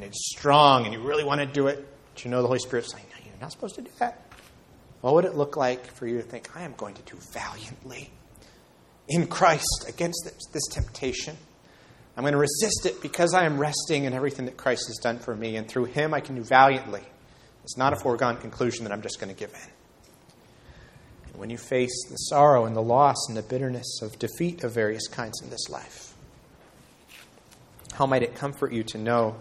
and 0.00 0.08
it's 0.08 0.30
strong, 0.30 0.86
and 0.86 0.94
you 0.94 1.00
really 1.00 1.24
want 1.24 1.42
to 1.42 1.46
do 1.46 1.66
it, 1.66 1.86
but 2.14 2.24
you 2.24 2.30
know 2.30 2.40
the 2.40 2.46
Holy 2.46 2.58
Spirit's 2.58 2.90
saying, 2.90 3.04
no, 3.10 3.22
you're 3.22 3.38
not 3.38 3.52
supposed 3.52 3.74
to 3.74 3.82
do 3.82 3.90
that. 3.98 4.32
What 5.02 5.12
would 5.12 5.26
it 5.26 5.34
look 5.34 5.58
like 5.58 5.92
for 5.92 6.06
you 6.06 6.16
to 6.16 6.22
think, 6.22 6.56
I 6.56 6.62
am 6.62 6.72
going 6.74 6.94
to 6.94 7.02
do 7.02 7.18
valiantly 7.34 8.10
in 9.08 9.26
Christ 9.26 9.84
against 9.86 10.22
this, 10.24 10.46
this 10.54 10.66
temptation? 10.68 11.36
I'm 12.16 12.22
going 12.22 12.32
to 12.32 12.38
resist 12.38 12.86
it 12.86 13.02
because 13.02 13.34
I 13.34 13.44
am 13.44 13.58
resting 13.58 14.04
in 14.04 14.14
everything 14.14 14.46
that 14.46 14.56
Christ 14.56 14.84
has 14.86 14.96
done 15.02 15.18
for 15.18 15.36
me, 15.36 15.56
and 15.56 15.68
through 15.68 15.84
Him 15.84 16.14
I 16.14 16.20
can 16.20 16.34
do 16.34 16.44
valiantly. 16.44 17.02
It's 17.62 17.76
not 17.76 17.92
a 17.92 17.96
foregone 17.96 18.38
conclusion 18.38 18.84
that 18.84 18.92
I'm 18.92 19.02
just 19.02 19.20
going 19.20 19.32
to 19.32 19.38
give 19.38 19.52
in. 19.52 19.70
And 21.26 21.36
when 21.36 21.50
you 21.50 21.58
face 21.58 22.06
the 22.08 22.16
sorrow 22.16 22.64
and 22.64 22.74
the 22.74 22.80
loss 22.80 23.28
and 23.28 23.36
the 23.36 23.42
bitterness 23.42 24.00
of 24.00 24.18
defeat 24.18 24.64
of 24.64 24.72
various 24.72 25.08
kinds 25.08 25.42
in 25.42 25.50
this 25.50 25.68
life, 25.68 26.14
how 27.92 28.06
might 28.06 28.22
it 28.22 28.34
comfort 28.34 28.72
you 28.72 28.82
to 28.84 28.96
know, 28.96 29.36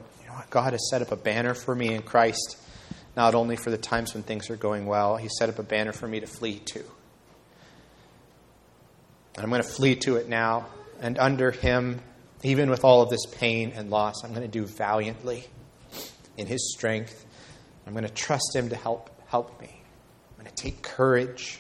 God 0.50 0.74
has 0.74 0.90
set 0.90 1.02
up 1.02 1.12
a 1.12 1.16
banner 1.16 1.54
for 1.54 1.76
me 1.76 1.94
in 1.94 2.02
Christ, 2.02 2.58
not 3.16 3.36
only 3.36 3.56
for 3.56 3.70
the 3.72 3.78
times 3.78 4.14
when 4.14 4.24
things 4.24 4.50
are 4.50 4.56
going 4.56 4.86
well, 4.86 5.18
He 5.18 5.30
set 5.30 5.50
up 5.50 5.60
a 5.60 5.64
banner 5.64 5.92
for 5.92 6.08
me 6.08 6.20
to 6.20 6.28
flee 6.28 6.60
to. 6.60 6.80
And 9.36 9.44
I'm 9.44 9.50
going 9.50 9.64
to 9.64 9.68
flee 9.68 9.96
to 9.98 10.18
it 10.18 10.28
now, 10.28 10.68
and 11.00 11.18
under 11.18 11.52
Him 11.52 12.02
even 12.44 12.70
with 12.70 12.84
all 12.84 13.02
of 13.02 13.10
this 13.10 13.26
pain 13.26 13.74
and 13.76 13.90
loss, 13.90 14.24
I'm 14.24 14.34
going 14.34 14.42
to 14.42 14.48
do 14.48 14.66
valiantly 14.66 15.46
in 16.38 16.48
His 16.48 16.74
strength. 16.74 17.26
I'm 17.86 17.94
going 17.94 18.06
to 18.06 18.14
trust 18.14 18.56
Him 18.56 18.70
to 18.70 18.76
help, 18.76 19.10
help 19.28 19.60
me. 19.60 19.82
I'm 20.38 20.46
going 20.46 20.56
to 20.56 20.64
take 20.64 20.82
courage. 20.82 21.60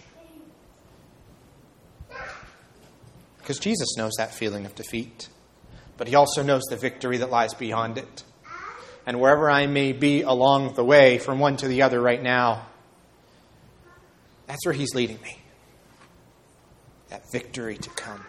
Because 3.39 3.59
Jesus 3.59 3.97
knows 3.97 4.13
that 4.17 4.33
feeling 4.33 4.65
of 4.65 4.75
defeat, 4.75 5.27
but 5.97 6.07
He 6.07 6.15
also 6.15 6.43
knows 6.43 6.63
the 6.69 6.77
victory 6.77 7.17
that 7.17 7.29
lies 7.29 7.53
beyond 7.53 7.97
it. 7.97 8.23
And 9.09 9.19
wherever 9.19 9.49
I 9.49 9.65
may 9.65 9.91
be 9.91 10.21
along 10.21 10.75
the 10.75 10.83
way, 10.83 11.17
from 11.17 11.39
one 11.39 11.57
to 11.57 11.67
the 11.67 11.81
other 11.81 11.99
right 11.99 12.21
now, 12.21 12.67
that's 14.45 14.63
where 14.63 14.73
He's 14.73 14.93
leading 14.93 15.19
me. 15.23 15.39
That 17.07 17.23
victory 17.31 17.77
to 17.77 17.89
come. 17.89 18.23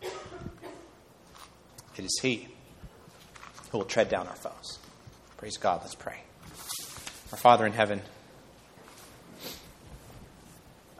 It 0.00 2.06
is 2.06 2.18
He 2.22 2.48
who 3.70 3.76
will 3.76 3.84
tread 3.84 4.08
down 4.08 4.28
our 4.28 4.34
foes. 4.34 4.78
Praise 5.36 5.58
God. 5.58 5.80
Let's 5.82 5.94
pray. 5.94 6.22
Our 7.32 7.38
Father 7.38 7.66
in 7.66 7.74
heaven, 7.74 8.00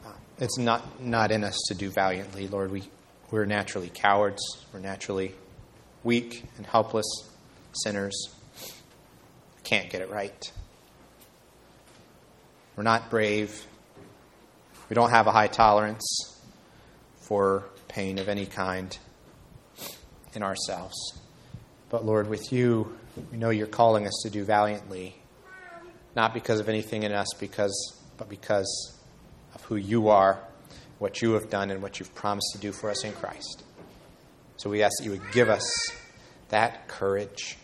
uh, 0.05 0.11
it's 0.37 0.59
not, 0.59 1.01
not 1.01 1.31
in 1.31 1.43
us 1.43 1.59
to 1.69 1.73
do 1.73 1.89
valiantly, 1.89 2.47
Lord. 2.47 2.71
We, 2.71 2.83
we're 3.31 3.45
naturally 3.45 3.89
cowards, 3.91 4.43
we're 4.71 4.81
naturally 4.81 5.33
weak 6.03 6.43
and 6.57 6.67
helpless 6.67 7.31
sinners. 7.75 8.29
Can't 9.63 9.89
get 9.89 10.01
it 10.01 10.09
right. 10.09 10.51
We're 12.75 12.83
not 12.83 13.09
brave. 13.09 13.65
We 14.89 14.93
don't 14.93 15.09
have 15.09 15.27
a 15.27 15.31
high 15.31 15.47
tolerance 15.47 16.39
for 17.21 17.65
pain 17.87 18.19
of 18.19 18.29
any 18.29 18.45
kind 18.45 18.97
in 20.33 20.43
ourselves. 20.43 20.95
But 21.89 22.05
Lord, 22.05 22.29
with 22.29 22.51
you, 22.51 22.97
we 23.31 23.37
know 23.37 23.49
you're 23.49 23.67
calling 23.67 24.05
us 24.05 24.19
to 24.23 24.29
do 24.29 24.43
valiantly, 24.43 25.15
not 26.15 26.33
because 26.33 26.59
of 26.59 26.67
anything 26.67 27.03
in 27.03 27.11
us, 27.11 27.27
because, 27.39 27.97
but 28.17 28.29
because 28.29 28.99
of 29.53 29.63
who 29.63 29.77
you 29.77 30.09
are, 30.09 30.39
what 30.99 31.21
you 31.21 31.33
have 31.33 31.49
done, 31.49 31.71
and 31.71 31.81
what 31.81 31.99
you've 31.99 32.13
promised 32.13 32.51
to 32.53 32.57
do 32.59 32.71
for 32.71 32.89
us 32.89 33.03
in 33.03 33.13
Christ. 33.13 33.63
So 34.57 34.69
we 34.69 34.83
ask 34.83 34.93
that 34.99 35.05
you 35.05 35.11
would 35.11 35.31
give 35.31 35.49
us 35.49 35.89
that 36.49 36.87
courage. 36.87 37.57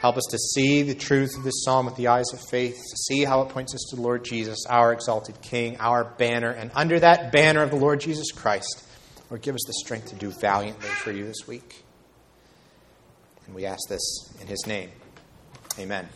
Help 0.00 0.16
us 0.16 0.24
to 0.30 0.38
see 0.38 0.82
the 0.82 0.94
truth 0.94 1.36
of 1.36 1.42
this 1.42 1.64
psalm 1.64 1.86
with 1.86 1.96
the 1.96 2.06
eyes 2.06 2.32
of 2.32 2.40
faith, 2.50 2.74
to 2.74 2.96
see 2.96 3.24
how 3.24 3.42
it 3.42 3.48
points 3.48 3.74
us 3.74 3.84
to 3.90 3.96
the 3.96 4.02
Lord 4.02 4.24
Jesus, 4.24 4.64
our 4.68 4.92
exalted 4.92 5.40
King, 5.42 5.76
our 5.80 6.04
banner, 6.04 6.50
and 6.50 6.70
under 6.74 7.00
that 7.00 7.32
banner 7.32 7.62
of 7.62 7.70
the 7.70 7.76
Lord 7.76 8.00
Jesus 8.00 8.30
Christ, 8.30 8.84
Lord, 9.28 9.42
give 9.42 9.54
us 9.54 9.64
the 9.66 9.74
strength 9.74 10.08
to 10.10 10.14
do 10.14 10.30
valiantly 10.40 10.88
for 10.88 11.10
you 11.10 11.26
this 11.26 11.46
week. 11.46 11.82
And 13.46 13.54
we 13.54 13.66
ask 13.66 13.88
this 13.88 14.34
in 14.40 14.46
his 14.46 14.64
name. 14.66 14.90
Amen. 15.78 16.08